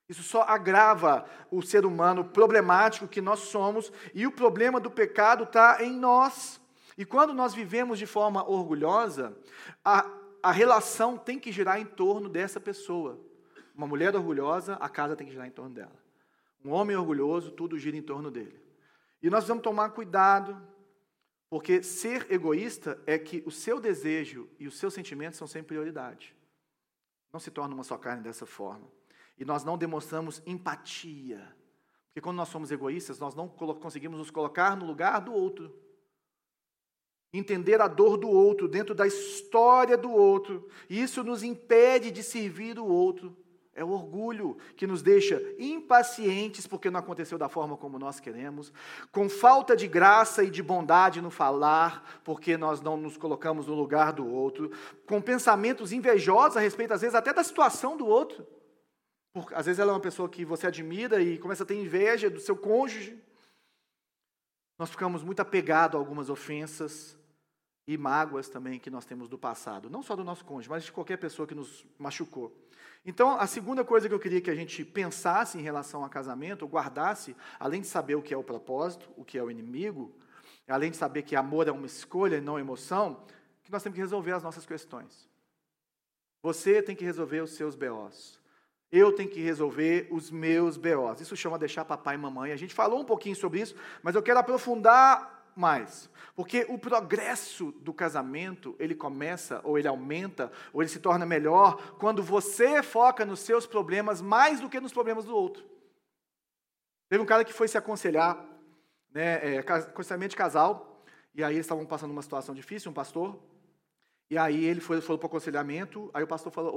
[0.09, 5.45] Isso só agrava o ser humano problemático que nós somos, e o problema do pecado
[5.45, 6.60] está em nós.
[7.01, 9.35] E quando nós vivemos de forma orgulhosa,
[9.83, 10.07] a,
[10.43, 13.19] a relação tem que girar em torno dessa pessoa.
[13.75, 15.97] Uma mulher orgulhosa, a casa tem que girar em torno dela.
[16.63, 18.63] Um homem orgulhoso, tudo gira em torno dele.
[19.23, 20.61] E nós precisamos tomar cuidado,
[21.49, 26.37] porque ser egoísta é que o seu desejo e os seus sentimentos são sempre prioridade.
[27.33, 28.87] Não se torna uma só carne dessa forma.
[29.39, 31.57] E nós não demonstramos empatia.
[32.09, 35.89] Porque quando nós somos egoístas, nós não conseguimos nos colocar no lugar do outro.
[37.33, 40.69] Entender a dor do outro, dentro da história do outro.
[40.89, 43.37] Isso nos impede de servir o outro.
[43.73, 48.73] É o orgulho que nos deixa impacientes porque não aconteceu da forma como nós queremos,
[49.13, 53.75] com falta de graça e de bondade no falar, porque nós não nos colocamos no
[53.75, 54.73] lugar do outro,
[55.07, 58.45] com pensamentos invejosos a respeito, às vezes, até da situação do outro.
[59.33, 62.29] Porque, às vezes ela é uma pessoa que você admira e começa a ter inveja
[62.29, 63.23] do seu cônjuge.
[64.77, 67.17] Nós ficamos muito apegados a algumas ofensas
[67.93, 70.93] e mágoas também que nós temos do passado, não só do nosso cônjuge, mas de
[70.93, 72.57] qualquer pessoa que nos machucou.
[73.05, 76.67] Então, a segunda coisa que eu queria que a gente pensasse em relação ao casamento,
[76.67, 80.15] guardasse, além de saber o que é o propósito, o que é o inimigo,
[80.69, 83.25] além de saber que amor é uma escolha e não emoção,
[83.65, 85.29] que nós temos que resolver as nossas questões.
[86.41, 88.39] Você tem que resolver os seus BOs.
[88.93, 91.21] Eu tenho que resolver os meus BOs.
[91.21, 92.53] Isso chama deixar papai e mamãe.
[92.53, 96.11] A gente falou um pouquinho sobre isso, mas eu quero aprofundar mais.
[96.35, 101.97] Porque o progresso do casamento, ele começa, ou ele aumenta, ou ele se torna melhor,
[101.99, 105.63] quando você foca nos seus problemas mais do que nos problemas do outro.
[107.11, 108.43] Teve um cara que foi se aconselhar,
[109.13, 111.05] né, é, aconselhamento de casal,
[111.35, 113.39] e aí eles estavam passando uma situação difícil, um pastor,
[114.31, 116.73] e aí ele foi, foi para o aconselhamento, aí o pastor falou,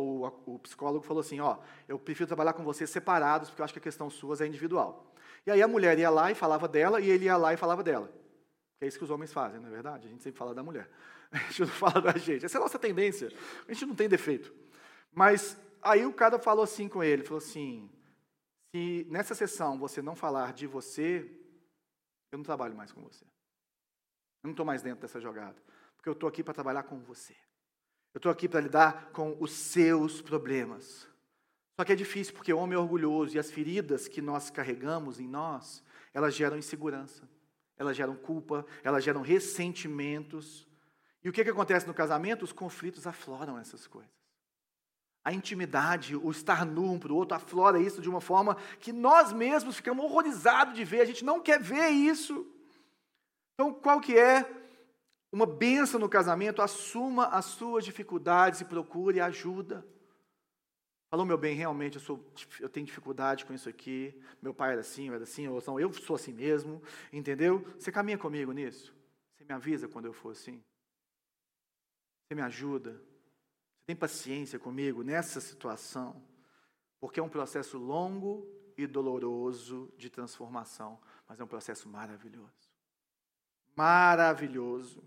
[0.46, 1.58] o, o psicólogo falou assim, ó,
[1.88, 5.14] eu prefiro trabalhar com vocês separados, porque eu acho que a questão sua é individual.
[5.46, 7.84] E aí a mulher ia lá e falava dela, e ele ia lá e falava
[7.84, 8.12] dela.
[8.82, 10.08] É isso que os homens fazem, não é verdade?
[10.08, 10.90] A gente sempre fala da mulher.
[11.32, 12.46] A gente não fala da gente.
[12.46, 13.32] Essa é a nossa tendência.
[13.68, 14.54] A gente não tem defeito.
[15.12, 17.90] Mas aí o cara falou assim com ele, falou assim,
[18.72, 21.28] se nessa sessão você não falar de você,
[22.32, 23.26] eu não trabalho mais com você.
[23.26, 25.56] Eu não estou mais dentro dessa jogada.
[25.96, 27.36] Porque eu estou aqui para trabalhar com você.
[28.14, 31.08] Eu estou aqui para lidar com os seus problemas.
[31.76, 35.20] Só que é difícil porque o homem é orgulhoso e as feridas que nós carregamos
[35.20, 37.28] em nós, elas geram insegurança,
[37.78, 40.68] elas geram culpa, elas geram ressentimentos.
[41.24, 42.44] E o que, que acontece no casamento?
[42.44, 44.12] Os conflitos afloram essas coisas.
[45.26, 48.92] A intimidade, o estar nu um para o outro, aflora isso de uma forma que
[48.92, 52.46] nós mesmos ficamos horrorizados de ver, a gente não quer ver isso.
[53.54, 54.64] Então, qual que é
[55.34, 59.84] uma benção no casamento, assuma as suas dificuldades e procure ajuda.
[61.14, 62.26] Falou, meu bem, realmente eu, sou,
[62.60, 64.20] eu tenho dificuldade com isso aqui.
[64.42, 67.60] Meu pai era assim, eu era assim, ou não, eu sou assim mesmo, entendeu?
[67.78, 68.92] Você caminha comigo nisso?
[69.36, 70.60] Você me avisa quando eu for assim?
[72.26, 72.94] Você me ajuda?
[72.94, 76.20] Você tem paciência comigo nessa situação?
[77.00, 81.00] Porque é um processo longo e doloroso de transformação,
[81.30, 82.72] mas é um processo maravilhoso.
[83.76, 85.04] Maravilhoso.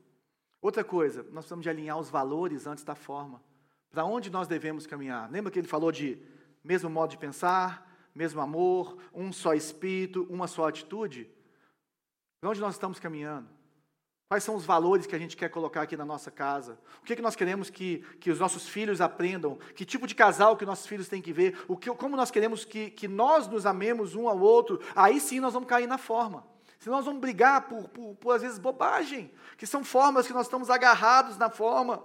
[0.62, 3.42] Outra coisa, nós precisamos de alinhar os valores antes da forma.
[3.90, 5.30] Para onde nós devemos caminhar?
[5.30, 6.18] Lembra que ele falou de
[6.62, 11.30] mesmo modo de pensar, mesmo amor, um só espírito, uma só atitude?
[12.40, 13.48] Para onde nós estamos caminhando?
[14.28, 16.76] Quais são os valores que a gente quer colocar aqui na nossa casa?
[17.00, 19.56] O que, é que nós queremos que, que os nossos filhos aprendam?
[19.76, 21.56] Que tipo de casal que nossos filhos têm que ver?
[21.68, 24.80] O que, como nós queremos que, que nós nos amemos um ao outro?
[24.96, 26.44] Aí sim nós vamos cair na forma.
[26.80, 30.46] Senão nós vamos brigar por, por, por, às vezes, bobagem, que são formas que nós
[30.46, 32.02] estamos agarrados na forma.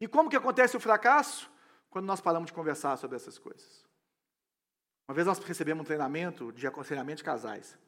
[0.00, 1.50] E como que acontece o fracasso?
[1.90, 3.84] Quando nós paramos de conversar sobre essas coisas.
[5.08, 7.78] Uma vez nós recebemos um treinamento de aconselhamento de casais.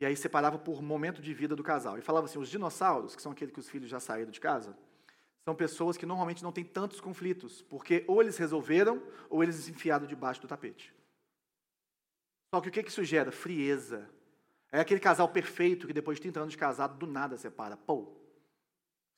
[0.00, 1.98] E aí separava por momento de vida do casal.
[1.98, 4.76] E falava assim, os dinossauros, que são aqueles que os filhos já saíram de casa,
[5.44, 10.06] são pessoas que normalmente não têm tantos conflitos, porque ou eles resolveram, ou eles enfiaram
[10.06, 10.94] debaixo do tapete.
[12.54, 13.30] Só que o que isso gera?
[13.30, 14.08] Frieza,
[14.72, 17.76] é aquele casal perfeito que depois de 30 anos de casado, do nada separa.
[17.76, 18.12] Pô,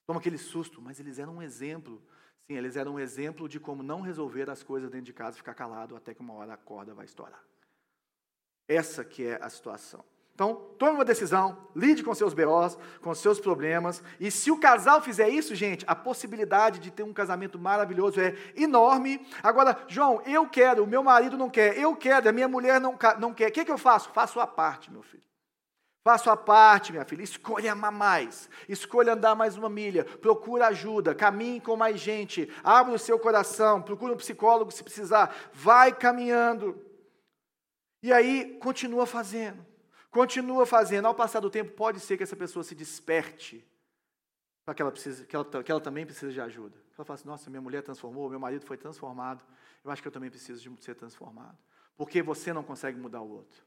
[0.07, 2.01] toma aquele susto, mas eles eram um exemplo.
[2.47, 5.55] Sim, eles eram um exemplo de como não resolver as coisas dentro de casa ficar
[5.55, 7.43] calado até que uma hora a corda vai estourar.
[8.69, 10.05] Essa que é a situação.
[10.37, 15.01] Então, tome uma decisão, lide com seus BOs, com seus problemas, e se o casal
[15.01, 19.27] fizer isso, gente, a possibilidade de ter um casamento maravilhoso é enorme.
[19.43, 22.99] Agora, João, eu quero, o meu marido não quer, eu quero, a minha mulher não,
[23.19, 23.49] não quer.
[23.49, 24.11] O que, que eu faço?
[24.11, 25.25] Faço a parte, meu filho.
[26.07, 27.25] Faça a parte, minha filha.
[27.25, 28.49] Escolha amar mais.
[28.69, 30.05] Escolha andar mais uma milha.
[30.05, 31.17] Procura ajuda.
[31.17, 32.49] Caminhe com mais gente.
[32.63, 33.83] Abra o seu coração.
[33.83, 35.35] Procure um psicólogo se precisar.
[35.53, 36.81] Vai caminhando.
[38.05, 39.67] E aí, continua fazendo.
[40.09, 41.07] Continua fazendo.
[41.07, 43.69] Ao passar do tempo, pode ser que essa pessoa se desperte
[44.77, 46.77] que ela, que, ela, que ela também precisa de ajuda.
[46.97, 49.45] Ela fala assim: nossa, minha mulher transformou, meu marido foi transformado,
[49.85, 51.59] eu acho que eu também preciso de ser transformado.
[51.97, 53.67] Porque você não consegue mudar o outro.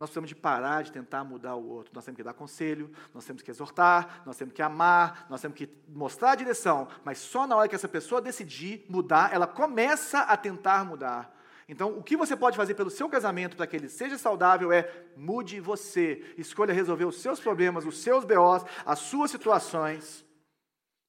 [0.00, 1.92] Nós precisamos de parar de tentar mudar o outro.
[1.94, 5.58] Nós temos que dar conselho, nós temos que exortar, nós temos que amar, nós temos
[5.58, 6.88] que mostrar a direção.
[7.04, 11.36] Mas só na hora que essa pessoa decidir mudar, ela começa a tentar mudar.
[11.68, 14.90] Então, o que você pode fazer pelo seu casamento para que ele seja saudável é
[15.14, 16.34] mude você.
[16.38, 20.24] Escolha resolver os seus problemas, os seus BOs, as suas situações.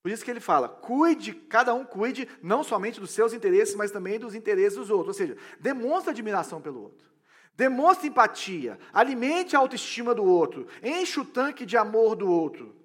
[0.03, 3.89] Por isso que ele fala: cuide, cada um cuide não somente dos seus interesses, mas
[3.89, 5.07] também dos interesses dos outros.
[5.07, 7.09] Ou seja, demonstre admiração pelo outro.
[7.53, 12.75] Demonstre empatia, alimente a autoestima do outro, enche o tanque de amor do outro.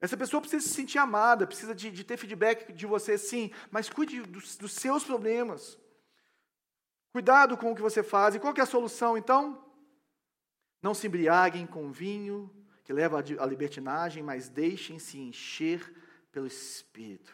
[0.00, 3.88] Essa pessoa precisa se sentir amada, precisa de, de ter feedback de você, sim, mas
[3.88, 5.78] cuide dos, dos seus problemas.
[7.12, 8.34] Cuidado com o que você faz.
[8.34, 9.64] E qual é a solução, então?
[10.82, 12.50] Não se embriaguem com vinho,
[12.84, 15.94] que leva à libertinagem, mas deixem-se encher
[16.30, 17.32] pelo Espírito.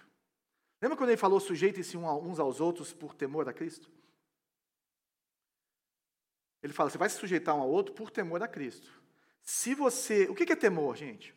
[0.81, 3.91] Lembra quando ele falou sujeitem-se uns aos outros por temor a Cristo?
[6.63, 8.91] Ele fala, você vai se sujeitar um ao outro por temor a Cristo.
[9.43, 10.25] Se você.
[10.25, 11.35] O que é temor, gente?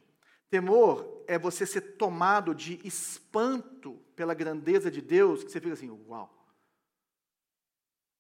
[0.50, 5.90] Temor é você ser tomado de espanto pela grandeza de Deus, que você fica assim,
[5.90, 6.44] uau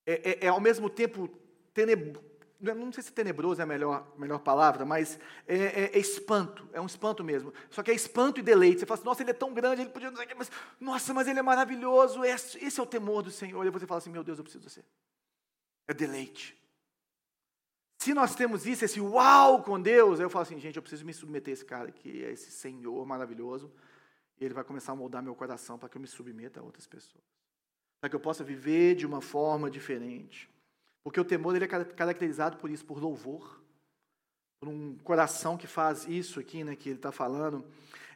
[0.05, 1.29] é, é, é ao mesmo tempo
[1.73, 2.23] tenebroso,
[2.61, 6.79] não sei se tenebroso é a melhor, melhor palavra, mas é, é, é, espanto, é
[6.79, 7.53] um espanto mesmo.
[7.69, 8.79] Só que é espanto e deleite.
[8.79, 10.49] Você fala assim, nossa, ele é tão grande, ele podia mas,
[10.79, 13.65] nossa, mas ele é maravilhoso, esse, esse é o temor do Senhor.
[13.65, 14.83] E você fala assim, meu Deus, eu preciso de você.
[15.87, 16.57] É deleite.
[18.03, 21.13] Se nós temos isso, esse uau com Deus, eu falo assim, gente, eu preciso me
[21.13, 23.71] submeter a esse cara aqui, a esse Senhor maravilhoso,
[24.37, 26.85] e ele vai começar a moldar meu coração para que eu me submeta a outras
[26.85, 27.23] pessoas
[28.01, 30.49] para que eu possa viver de uma forma diferente.
[31.01, 33.63] Porque o temor ele é caracterizado por isso, por louvor,
[34.59, 37.65] por um coração que faz isso aqui, né, que ele está falando.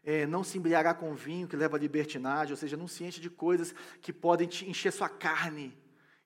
[0.04, 3.22] É, não se embriagar com vinho que leva à libertinagem, ou seja, não se enche
[3.22, 5.74] de coisas que podem te encher sua carne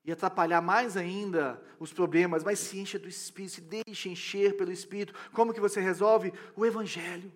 [0.04, 4.72] e atrapalhar mais ainda os problemas, mas se enche do Espírito, se deixe encher pelo
[4.72, 5.14] Espírito.
[5.32, 6.32] Como que você resolve?
[6.56, 7.30] O Evangelho.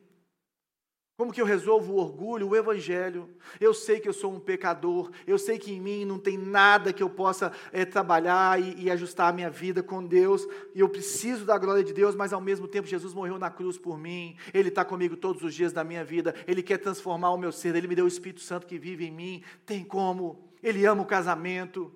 [1.18, 2.48] Como que eu resolvo o orgulho?
[2.48, 3.30] O Evangelho.
[3.58, 6.92] Eu sei que eu sou um pecador, eu sei que em mim não tem nada
[6.92, 10.88] que eu possa é, trabalhar e, e, ajustar a minha vida com Deus, e eu
[10.90, 14.36] preciso da glória de Deus, mas ao mesmo tempo Jesus morreu na cruz por mim,
[14.52, 17.74] Ele está comigo todos os dias da minha vida, Ele quer transformar o meu ser,
[17.74, 21.06] Ele me deu o Espírito Santo que vive em mim, tem como, Ele ama o
[21.06, 21.90] casamento.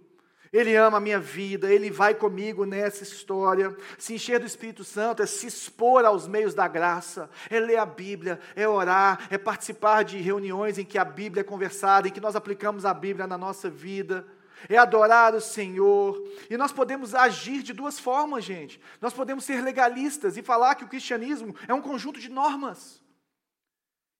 [0.52, 3.76] Ele ama a minha vida, Ele vai comigo nessa história.
[3.96, 7.86] Se encher do Espírito Santo é se expor aos meios da graça, é ler a
[7.86, 12.20] Bíblia, é orar, é participar de reuniões em que a Bíblia é conversada, em que
[12.20, 14.26] nós aplicamos a Bíblia na nossa vida,
[14.68, 16.20] é adorar o Senhor.
[16.50, 18.80] E nós podemos agir de duas formas, gente.
[19.00, 23.00] Nós podemos ser legalistas e falar que o cristianismo é um conjunto de normas.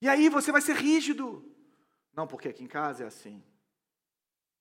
[0.01, 1.45] E aí você vai ser rígido.
[2.14, 3.43] Não, porque aqui em casa é assim.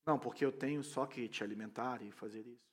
[0.05, 2.69] Não, porque eu tenho só que te alimentar e fazer isso.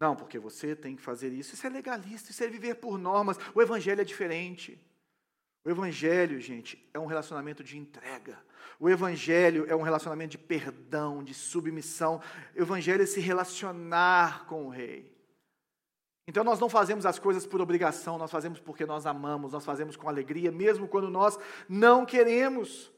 [0.00, 1.54] Não, porque você tem que fazer isso.
[1.54, 3.36] Isso é legalista, isso é viver por normas.
[3.54, 4.78] O evangelho é diferente.
[5.64, 8.36] O evangelho, gente, é um relacionamento de entrega.
[8.80, 12.20] O evangelho é um relacionamento de perdão, de submissão.
[12.56, 15.12] O evangelho é se relacionar com o rei.
[16.26, 19.96] Então nós não fazemos as coisas por obrigação, nós fazemos porque nós amamos, nós fazemos
[19.96, 21.38] com alegria, mesmo quando nós
[21.68, 22.91] não queremos.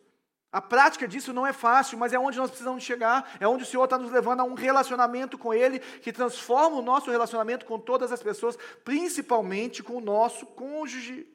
[0.55, 3.67] A prática disso não é fácil, mas é onde nós precisamos chegar, é onde o
[3.67, 7.77] Senhor está nos levando a um relacionamento com Ele que transforma o nosso relacionamento com
[7.77, 11.27] todas as pessoas, principalmente com o nosso cônjuge.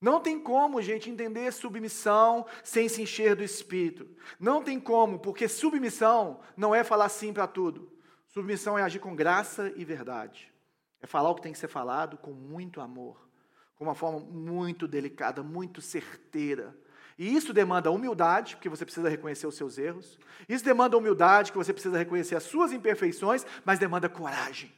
[0.00, 4.08] Não tem como, gente, entender submissão sem se encher do Espírito.
[4.40, 7.92] Não tem como, porque submissão não é falar sim para tudo.
[8.26, 10.52] Submissão é agir com graça e verdade.
[11.00, 13.30] É falar o que tem que ser falado com muito amor,
[13.76, 16.76] com uma forma muito delicada, muito certeira
[17.20, 20.18] e isso demanda humildade, porque você precisa reconhecer os seus erros.
[20.48, 24.72] Isso demanda humildade, que você precisa reconhecer as suas imperfeições, mas demanda coragem.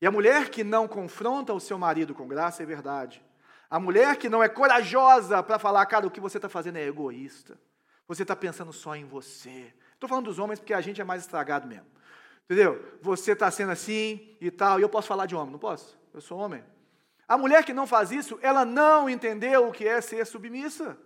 [0.00, 3.20] E a mulher que não confronta o seu marido com graça é verdade.
[3.68, 6.86] A mulher que não é corajosa para falar, cara, o que você está fazendo é
[6.86, 7.58] egoísta.
[8.06, 9.74] Você está pensando só em você.
[9.94, 11.86] Estou falando dos homens porque a gente é mais estragado mesmo.
[12.44, 13.00] Entendeu?
[13.02, 15.98] Você está sendo assim e tal, e eu posso falar de homem, não posso?
[16.14, 16.62] Eu sou homem.
[17.26, 20.96] A mulher que não faz isso, ela não entendeu o que é ser submissa.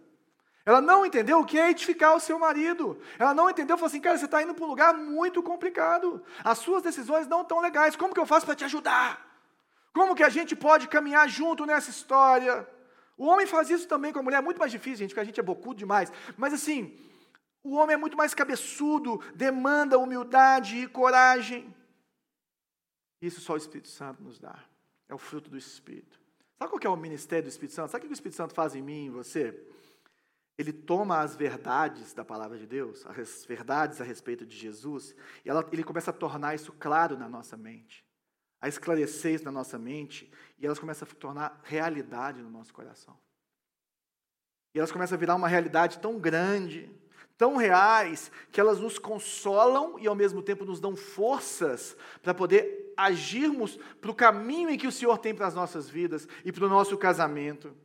[0.66, 3.00] Ela não entendeu o que é edificar o seu marido.
[3.20, 6.20] Ela não entendeu, falou assim, cara, você está indo para um lugar muito complicado.
[6.42, 7.94] As suas decisões não estão legais.
[7.94, 9.24] Como que eu faço para te ajudar?
[9.94, 12.68] Como que a gente pode caminhar junto nessa história?
[13.16, 15.24] O homem faz isso também com a mulher, é muito mais difícil, gente, porque a
[15.24, 16.12] gente é bocudo demais.
[16.36, 16.98] Mas assim,
[17.62, 21.72] o homem é muito mais cabeçudo, demanda humildade e coragem.
[23.22, 24.58] Isso só o Espírito Santo nos dá.
[25.08, 26.18] É o fruto do Espírito.
[26.58, 27.90] Sabe qual é o ministério do Espírito Santo?
[27.92, 29.75] Sabe o que o Espírito Santo faz em mim e em você?
[30.58, 35.50] Ele toma as verdades da palavra de Deus, as verdades a respeito de Jesus, e
[35.50, 38.04] ela, ele começa a tornar isso claro na nossa mente,
[38.60, 43.18] a esclarecer isso na nossa mente, e elas começam a tornar realidade no nosso coração.
[44.74, 46.90] E elas começam a virar uma realidade tão grande,
[47.36, 52.94] tão reais, que elas nos consolam e ao mesmo tempo nos dão forças para poder
[52.96, 56.64] agirmos para o caminho em que o Senhor tem para as nossas vidas e para
[56.64, 57.76] o nosso casamento.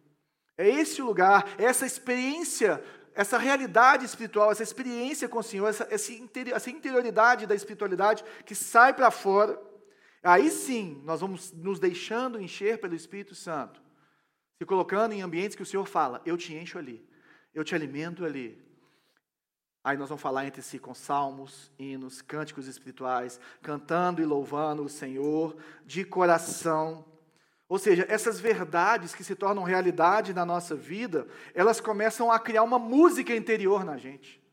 [0.62, 2.84] É esse lugar, é essa experiência,
[3.16, 8.94] essa realidade espiritual, essa experiência com o Senhor, essa, essa interioridade da espiritualidade que sai
[8.94, 9.60] para fora.
[10.22, 13.82] Aí sim, nós vamos nos deixando encher pelo Espírito Santo,
[14.60, 17.04] se colocando em ambientes que o Senhor fala: Eu te encho ali,
[17.56, 18.64] eu te alimento ali.
[19.84, 24.90] Aí nós vamos falar entre si com salmos, hinos, cânticos espirituais, cantando e louvando o
[24.90, 25.58] Senhor
[25.88, 27.11] de coração.
[27.72, 32.64] Ou seja, essas verdades que se tornam realidade na nossa vida, elas começam a criar
[32.64, 34.44] uma música interior na gente.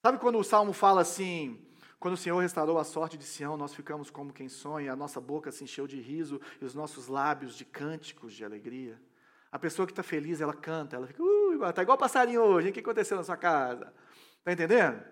[0.00, 1.60] Sabe quando o salmo fala assim:
[1.98, 5.20] quando o Senhor restaurou a sorte de Sião, nós ficamos como quem sonha, a nossa
[5.20, 9.02] boca se encheu de riso e os nossos lábios de cânticos de alegria.
[9.50, 12.72] A pessoa que está feliz, ela canta, ela fica, uh, está igual passarinho hoje, o
[12.72, 13.92] que aconteceu na sua casa?
[14.38, 15.02] Está entendendo?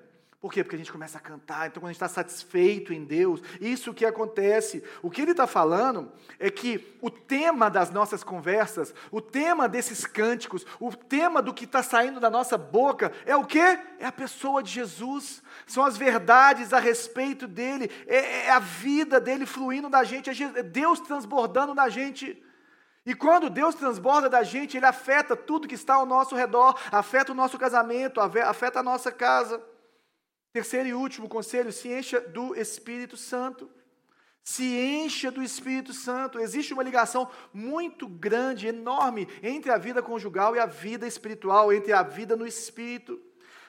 [0.44, 0.62] Por quê?
[0.62, 3.94] Porque a gente começa a cantar, então quando a gente está satisfeito em Deus, isso
[3.94, 4.84] que acontece.
[5.00, 10.04] O que ele está falando é que o tema das nossas conversas, o tema desses
[10.04, 13.78] cânticos, o tema do que está saindo da nossa boca é o quê?
[13.98, 19.18] É a pessoa de Jesus, são as verdades a respeito dele, é, é a vida
[19.18, 22.44] dele fluindo da gente, é Deus transbordando na gente.
[23.06, 27.32] E quando Deus transborda da gente, Ele afeta tudo que está ao nosso redor, afeta
[27.32, 29.72] o nosso casamento, afeta a nossa casa.
[30.54, 33.68] Terceiro e último conselho: se encha do Espírito Santo.
[34.44, 36.38] Se encha do Espírito Santo.
[36.38, 41.92] Existe uma ligação muito grande, enorme, entre a vida conjugal e a vida espiritual, entre
[41.92, 43.20] a vida no Espírito.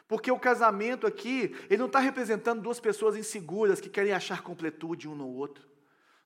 [0.07, 5.07] Porque o casamento aqui, ele não está representando duas pessoas inseguras que querem achar completude
[5.07, 5.74] um no outro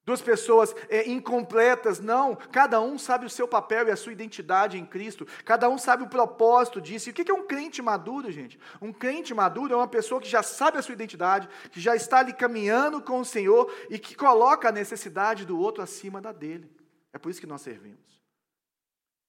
[0.10, 2.36] duas pessoas é, incompletas, não.
[2.36, 5.28] Cada um sabe o seu papel e a sua identidade em Cristo.
[5.46, 7.10] Cada um sabe o propósito disso.
[7.10, 8.60] E o que é um crente maduro, gente?
[8.82, 12.20] Um crente maduro é uma pessoa que já sabe a sua identidade, que já está
[12.20, 16.76] ali caminhando com o Senhor e que coloca a necessidade do outro acima da dele.
[17.14, 18.20] É por isso que nós servimos.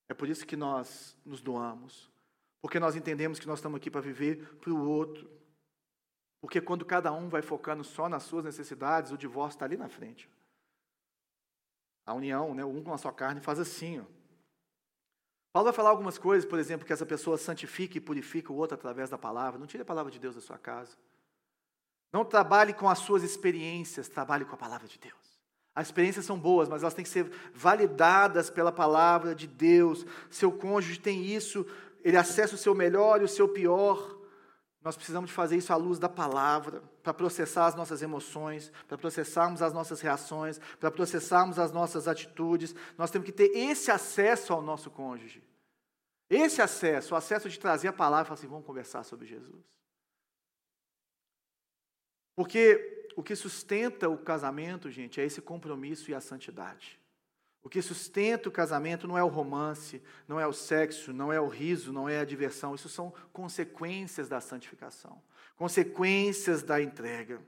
[0.08, 2.10] É por isso que nós nos doamos.
[2.62, 5.30] Porque nós entendemos que nós estamos aqui para viver para o outro.
[6.40, 9.90] Porque quando cada um vai focando só nas suas necessidades, o divórcio está ali na
[9.90, 10.26] frente.
[12.10, 14.00] A união, né, um com a sua carne, faz assim.
[14.00, 14.04] Ó.
[15.52, 18.74] Paulo vai falar algumas coisas, por exemplo, que essa pessoa santifica e purifica o outro
[18.74, 19.60] através da palavra.
[19.60, 20.96] Não tire a palavra de Deus da sua casa.
[22.12, 25.14] Não trabalhe com as suas experiências, trabalhe com a palavra de Deus.
[25.72, 30.04] As experiências são boas, mas elas têm que ser validadas pela palavra de Deus.
[30.28, 31.64] Seu cônjuge tem isso,
[32.02, 34.18] ele acessa o seu melhor e o seu pior.
[34.82, 39.60] Nós precisamos fazer isso à luz da palavra, para processar as nossas emoções, para processarmos
[39.60, 42.74] as nossas reações, para processarmos as nossas atitudes.
[42.96, 45.42] Nós temos que ter esse acesso ao nosso cônjuge.
[46.30, 49.64] Esse acesso, o acesso de trazer a palavra e falar assim: vamos conversar sobre Jesus.
[52.36, 56.99] Porque o que sustenta o casamento, gente, é esse compromisso e a santidade.
[57.62, 61.40] O que sustenta o casamento não é o romance, não é o sexo, não é
[61.40, 62.74] o riso, não é a diversão.
[62.74, 65.20] Isso são consequências da santificação,
[65.56, 67.40] consequências da entrega.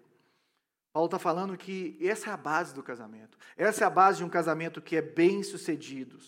[0.92, 3.38] Paulo está falando que essa é a base do casamento.
[3.56, 6.18] Essa é a base de um casamento que é bem sucedido.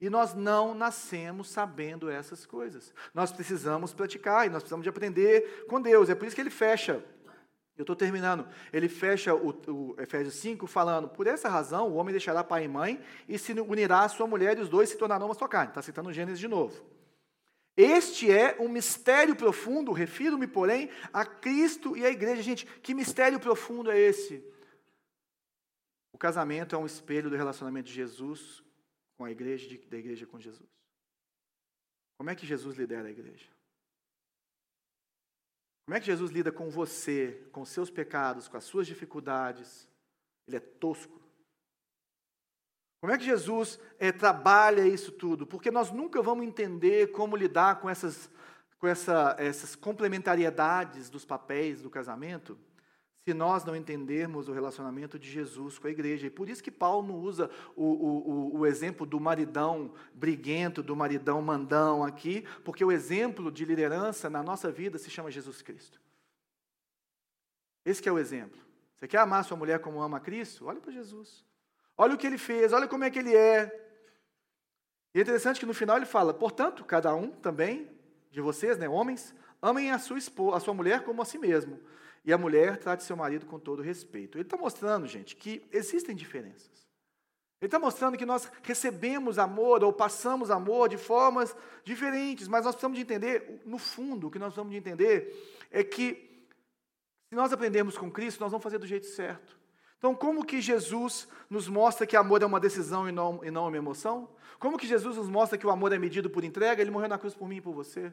[0.00, 2.94] E nós não nascemos sabendo essas coisas.
[3.12, 6.08] Nós precisamos praticar e nós precisamos de aprender com Deus.
[6.08, 7.04] É por isso que ele fecha
[7.76, 8.48] eu estou terminando.
[8.72, 12.68] Ele fecha o, o, Efésios 5 falando: Por essa razão o homem deixará pai e
[12.68, 15.68] mãe e se unirá à sua mulher e os dois se tornarão uma só carne.
[15.68, 16.84] Está citando Gênesis de novo.
[17.76, 22.42] Este é um mistério profundo, refiro-me, porém, a Cristo e à igreja.
[22.42, 24.42] Gente, que mistério profundo é esse?
[26.10, 28.64] O casamento é um espelho do relacionamento de Jesus
[29.18, 30.70] com a igreja, de, da igreja com Jesus.
[32.16, 33.55] Como é que Jesus lidera a igreja?
[35.86, 39.88] Como é que Jesus lida com você, com seus pecados, com as suas dificuldades?
[40.46, 41.20] Ele é tosco.
[43.00, 45.46] Como é que Jesus é, trabalha isso tudo?
[45.46, 48.28] Porque nós nunca vamos entender como lidar com essas,
[48.78, 52.58] com essa, essas complementariedades dos papéis do casamento
[53.26, 56.28] se nós não entendermos o relacionamento de Jesus com a igreja.
[56.28, 60.94] E por isso que Paulo não usa o, o, o, exemplo do maridão briguento, do
[60.94, 66.00] maridão mandão aqui, porque o exemplo de liderança na nossa vida se chama Jesus Cristo.
[67.84, 68.60] Esse é o exemplo.
[68.94, 70.64] Você quer amar sua mulher como ama Cristo?
[70.66, 71.44] Olha para Jesus.
[71.98, 73.88] Olha o que ele fez, olha como é que ele é.
[75.12, 77.90] E é interessante que no final ele fala, portanto, cada um também
[78.30, 80.18] de vocês, né, homens, amem a sua,
[80.54, 81.80] a sua mulher como a si mesmo.
[82.26, 84.36] E a mulher trate seu marido com todo respeito.
[84.36, 86.84] Ele está mostrando, gente, que existem diferenças.
[87.60, 92.74] Ele está mostrando que nós recebemos amor ou passamos amor de formas diferentes, mas nós
[92.74, 96.44] precisamos de entender, no fundo, o que nós precisamos de entender é que
[97.28, 99.56] se nós aprendermos com Cristo, nós vamos fazer do jeito certo.
[99.96, 103.68] Então, como que Jesus nos mostra que amor é uma decisão e não, e não
[103.68, 104.28] uma emoção?
[104.58, 106.82] Como que Jesus nos mostra que o amor é medido por entrega?
[106.82, 108.12] Ele morreu na cruz por mim e por você.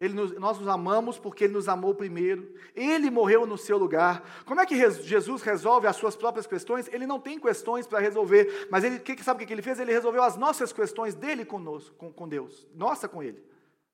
[0.00, 2.54] Nos, nós nos amamos porque Ele nos amou primeiro.
[2.74, 4.42] Ele morreu no seu lugar.
[4.46, 6.88] Como é que Jesus resolve as suas próprias questões?
[6.88, 9.78] Ele não tem questões para resolver, mas ele que, sabe o que ele fez?
[9.78, 12.66] Ele resolveu as nossas questões dele conosco, com, com Deus.
[12.74, 13.44] Nossa com Ele.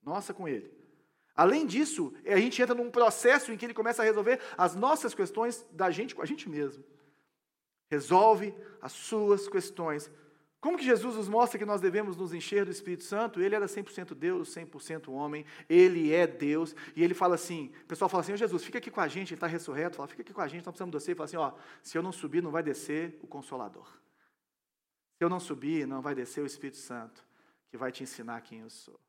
[0.05, 0.71] Nossa com Ele.
[1.35, 5.15] Além disso, a gente entra num processo em que ele começa a resolver as nossas
[5.15, 6.83] questões da gente com a gente mesmo.
[7.91, 10.11] Resolve as suas questões
[10.67, 13.41] como que Jesus nos mostra que nós devemos nos encher do Espírito Santo?
[13.41, 18.09] Ele era 100% Deus, 100% homem, ele é Deus, e ele fala assim, o pessoal
[18.09, 20.41] fala assim, Jesus, fica aqui com a gente, ele está ressurreto, fala, fica aqui com
[20.41, 21.53] a gente, nós precisamos descer, ele fala assim, ó,
[21.85, 23.87] se eu não subir, não vai descer o Consolador.
[25.17, 27.25] Se eu não subir, não vai descer o Espírito Santo,
[27.71, 29.06] que vai te ensinar quem eu sou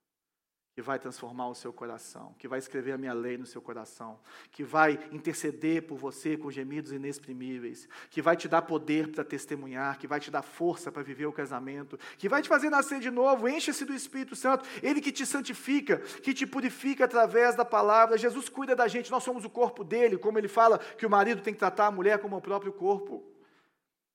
[0.77, 4.19] que vai transformar o seu coração, que vai escrever a minha lei no seu coração,
[4.51, 9.97] que vai interceder por você com gemidos inexprimíveis, que vai te dar poder para testemunhar,
[9.97, 13.09] que vai te dar força para viver o casamento, que vai te fazer nascer de
[13.09, 18.15] novo, enche-se do Espírito Santo, Ele que te santifica, que te purifica através da palavra.
[18.15, 21.41] Jesus cuida da gente, nós somos o corpo dele, como ele fala que o marido
[21.41, 23.25] tem que tratar a mulher como o próprio corpo.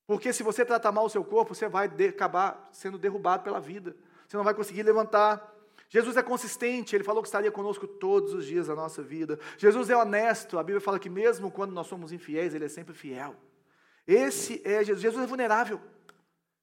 [0.07, 3.97] Porque se você tratar mal o seu corpo, você vai acabar sendo derrubado pela vida,
[4.29, 5.53] você não vai conseguir levantar.
[5.93, 9.39] Jesus é consistente, ele falou que estaria conosco todos os dias da nossa vida.
[9.59, 12.95] Jesus é honesto, a Bíblia fala que mesmo quando nós somos infiéis, ele é sempre
[12.95, 13.37] fiel.
[14.07, 15.03] Esse é Jesus.
[15.03, 15.79] Jesus é vulnerável.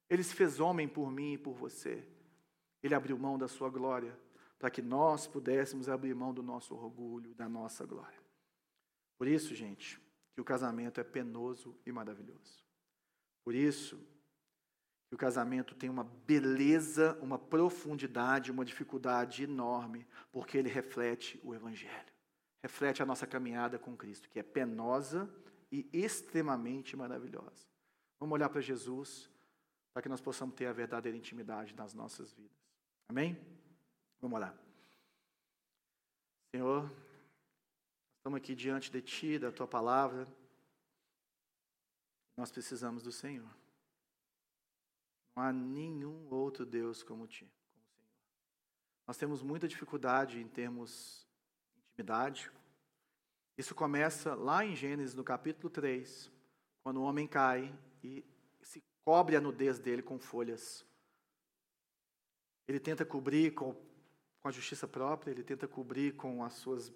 [0.10, 2.04] Ele se fez homem por mim e por você.
[2.82, 4.18] Ele abriu mão da sua glória
[4.58, 8.20] para que nós pudéssemos abrir mão do nosso orgulho, da nossa glória.
[9.16, 10.02] Por isso, gente,
[10.34, 12.66] que o casamento é penoso e maravilhoso.
[13.44, 14.04] Por isso,
[15.10, 21.56] que o casamento tem uma beleza, uma profundidade, uma dificuldade enorme, porque ele reflete o
[21.56, 22.14] Evangelho.
[22.62, 25.28] Reflete a nossa caminhada com Cristo, que é penosa
[25.72, 27.68] e extremamente maravilhosa.
[28.20, 29.28] Vamos olhar para Jesus,
[29.94, 32.58] para que nós possamos ter a verdadeira intimidade nas nossas vidas.
[33.08, 33.36] Amém?
[34.22, 34.56] Vamos lá.
[36.54, 36.88] Senhor,
[38.18, 40.28] estamos aqui diante de Ti, da Tua palavra.
[42.38, 43.59] Nós precisamos do Senhor.
[45.36, 48.10] Não há nenhum outro Deus como ti, como Senhor.
[49.08, 51.28] Nós temos muita dificuldade em termos
[52.00, 52.50] intimidade.
[53.58, 56.32] Isso começa lá em Gênesis, no capítulo 3,
[56.82, 58.24] quando o homem cai e
[58.62, 60.86] se cobre a nudez dele com folhas.
[62.66, 66.94] Ele tenta cobrir com, com a justiça própria, ele tenta cobrir com as suas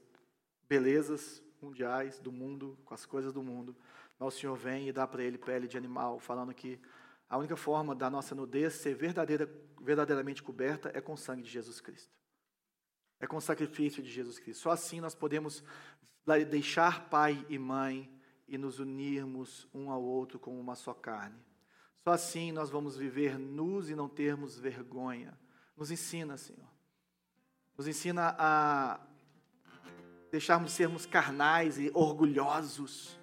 [0.69, 3.75] belezas mundiais do mundo, com as coisas do mundo.
[4.17, 6.79] Mas o Senhor vem e dá para ele pele de animal, falando que
[7.33, 9.49] a única forma da nossa nudez ser verdadeira,
[9.81, 12.13] verdadeiramente coberta é com o sangue de Jesus Cristo.
[13.19, 14.61] É com o sacrifício de Jesus Cristo.
[14.61, 15.63] Só assim nós podemos
[16.51, 18.07] deixar pai e mãe
[18.47, 21.43] e nos unirmos um ao outro como uma só carne.
[22.03, 25.35] Só assim nós vamos viver nus e não termos vergonha.
[25.75, 26.69] Nos ensina, Senhor.
[27.75, 28.99] Nos ensina a
[30.29, 33.17] deixarmos sermos carnais e orgulhosos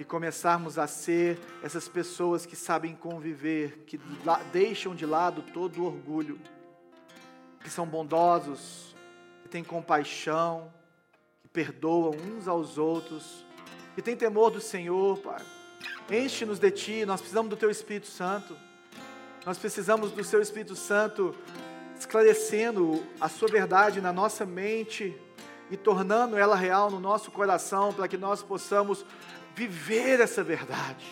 [0.00, 4.00] e começarmos a ser essas pessoas que sabem conviver, que
[4.50, 6.40] deixam de lado todo o orgulho,
[7.62, 8.96] que são bondosos,
[9.42, 10.72] que têm compaixão,
[11.42, 13.44] que perdoam uns aos outros,
[13.94, 15.44] que têm temor do Senhor, Pai.
[16.10, 18.56] Enche-nos de Ti, nós precisamos do Teu Espírito Santo.
[19.44, 21.34] Nós precisamos do Seu Espírito Santo
[21.98, 25.14] esclarecendo a Sua verdade na nossa mente
[25.70, 29.04] e tornando ela real no nosso coração, para que nós possamos
[29.54, 31.04] viver essa verdade.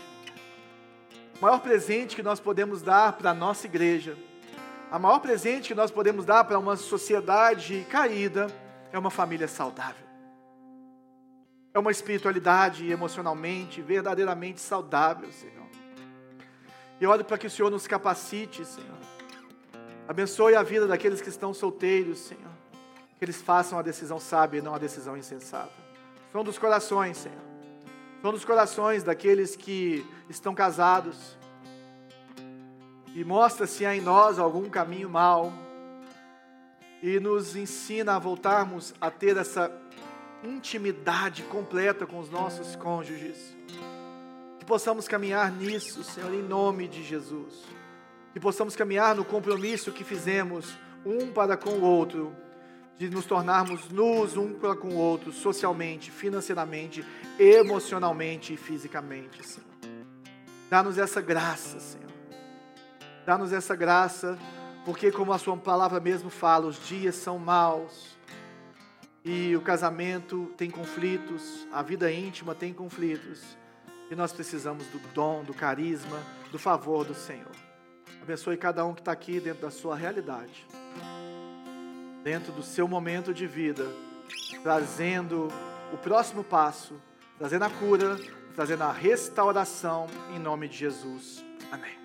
[1.39, 4.17] O maior presente que nós podemos dar para a nossa igreja,
[4.91, 8.47] a maior presente que nós podemos dar para uma sociedade caída
[8.91, 10.07] é uma família saudável.
[11.73, 15.69] É uma espiritualidade emocionalmente, verdadeiramente saudável, Senhor.
[17.01, 18.99] E oro para que o Senhor nos capacite, Senhor.
[20.09, 22.48] Abençoe a vida daqueles que estão solteiros, Senhor.
[23.19, 25.73] Que eles façam a decisão sábia e não a decisão insensata.
[26.33, 27.49] São dos corações, Senhor.
[28.23, 31.37] São dos corações daqueles que estão casados.
[33.15, 35.53] E mostra se há em nós algum caminho mau.
[37.03, 39.71] E nos ensina a voltarmos a ter essa
[40.43, 43.57] intimidade completa com os nossos cônjuges.
[44.59, 47.65] Que possamos caminhar nisso, Senhor, em nome de Jesus.
[48.33, 52.37] Que possamos caminhar no compromisso que fizemos um para com o outro
[52.99, 57.05] de nos tornarmos nus um para com o outro, socialmente, financeiramente,
[57.39, 59.69] emocionalmente e fisicamente, Senhor.
[60.69, 62.11] Dá-nos essa graça, Senhor.
[63.25, 64.37] Dá-nos essa graça,
[64.85, 68.19] porque, como a Sua palavra mesmo fala, os dias são maus
[69.25, 73.57] e o casamento tem conflitos, a vida íntima tem conflitos,
[74.11, 76.21] e nós precisamos do dom, do carisma,
[76.51, 77.53] do favor do Senhor.
[78.23, 80.67] Abençoe cada um que está aqui dentro da sua realidade
[82.29, 83.87] dentro do seu momento de vida,
[84.63, 85.49] trazendo
[85.91, 87.01] o próximo passo,
[87.39, 88.19] trazendo a cura,
[88.55, 90.07] trazendo a restauração
[90.37, 91.43] em nome de Jesus.
[91.73, 91.97] Amém.